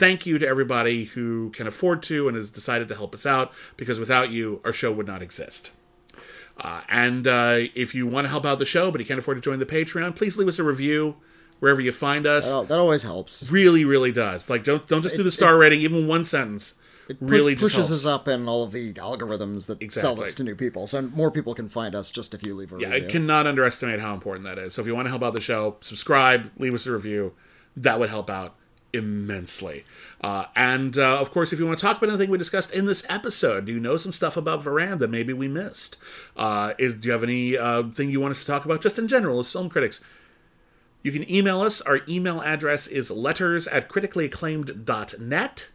[0.00, 3.52] thank you to everybody who can afford to and has decided to help us out
[3.76, 5.72] because without you, our show would not exist.
[6.60, 9.36] Uh, and uh, if you want to help out the show but you can't afford
[9.36, 11.16] to join the Patreon, please leave us a review
[11.58, 12.46] wherever you find us.
[12.46, 13.48] Well, that always helps.
[13.50, 14.50] really, really does.
[14.50, 16.74] Like, don't don't just do the star rating, even one sentence.
[17.08, 20.24] It really Pu- pushes us up in all of the algorithms that sell Exactly.
[20.24, 22.78] us to new people, so more people can find us just if you leave a
[22.78, 24.74] Yeah, I cannot underestimate how important that is.
[24.74, 27.32] So if you want to help out the show, subscribe, leave us a review.
[27.76, 28.54] That would help out
[28.92, 29.84] immensely.
[30.20, 32.86] Uh, and uh, of course, if you want to talk about anything we discussed in
[32.86, 35.96] this episode, do you know some stuff about Veranda maybe we missed?
[36.36, 38.98] Uh, is, do you have any uh, thing you want us to talk about just
[38.98, 40.02] in general as film critics?
[41.02, 41.80] You can email us.
[41.80, 45.69] Our email address is letters at criticallyacclaimed.net.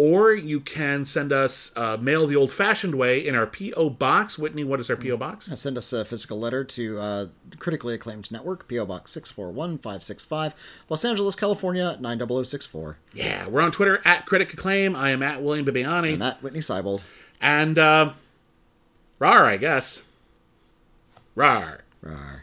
[0.00, 3.90] Or you can send us uh, mail the old fashioned way in our P.O.
[3.90, 4.38] Box.
[4.38, 5.16] Witney, what is our P.O.
[5.16, 5.46] Box?
[5.60, 7.26] Send us a physical letter to uh,
[7.58, 10.54] critically acclaimed network, PO Box 641565,
[10.88, 12.98] Los Angeles, California 90064.
[13.12, 14.94] Yeah, we're on Twitter at Critic Acclaim.
[14.94, 16.12] I am at William Bibbiani.
[16.12, 17.00] And that Witney Seibold.
[17.40, 18.12] And, uh,
[19.18, 20.04] rar, I guess.
[21.34, 21.80] Rar.
[22.04, 22.42] Rawr.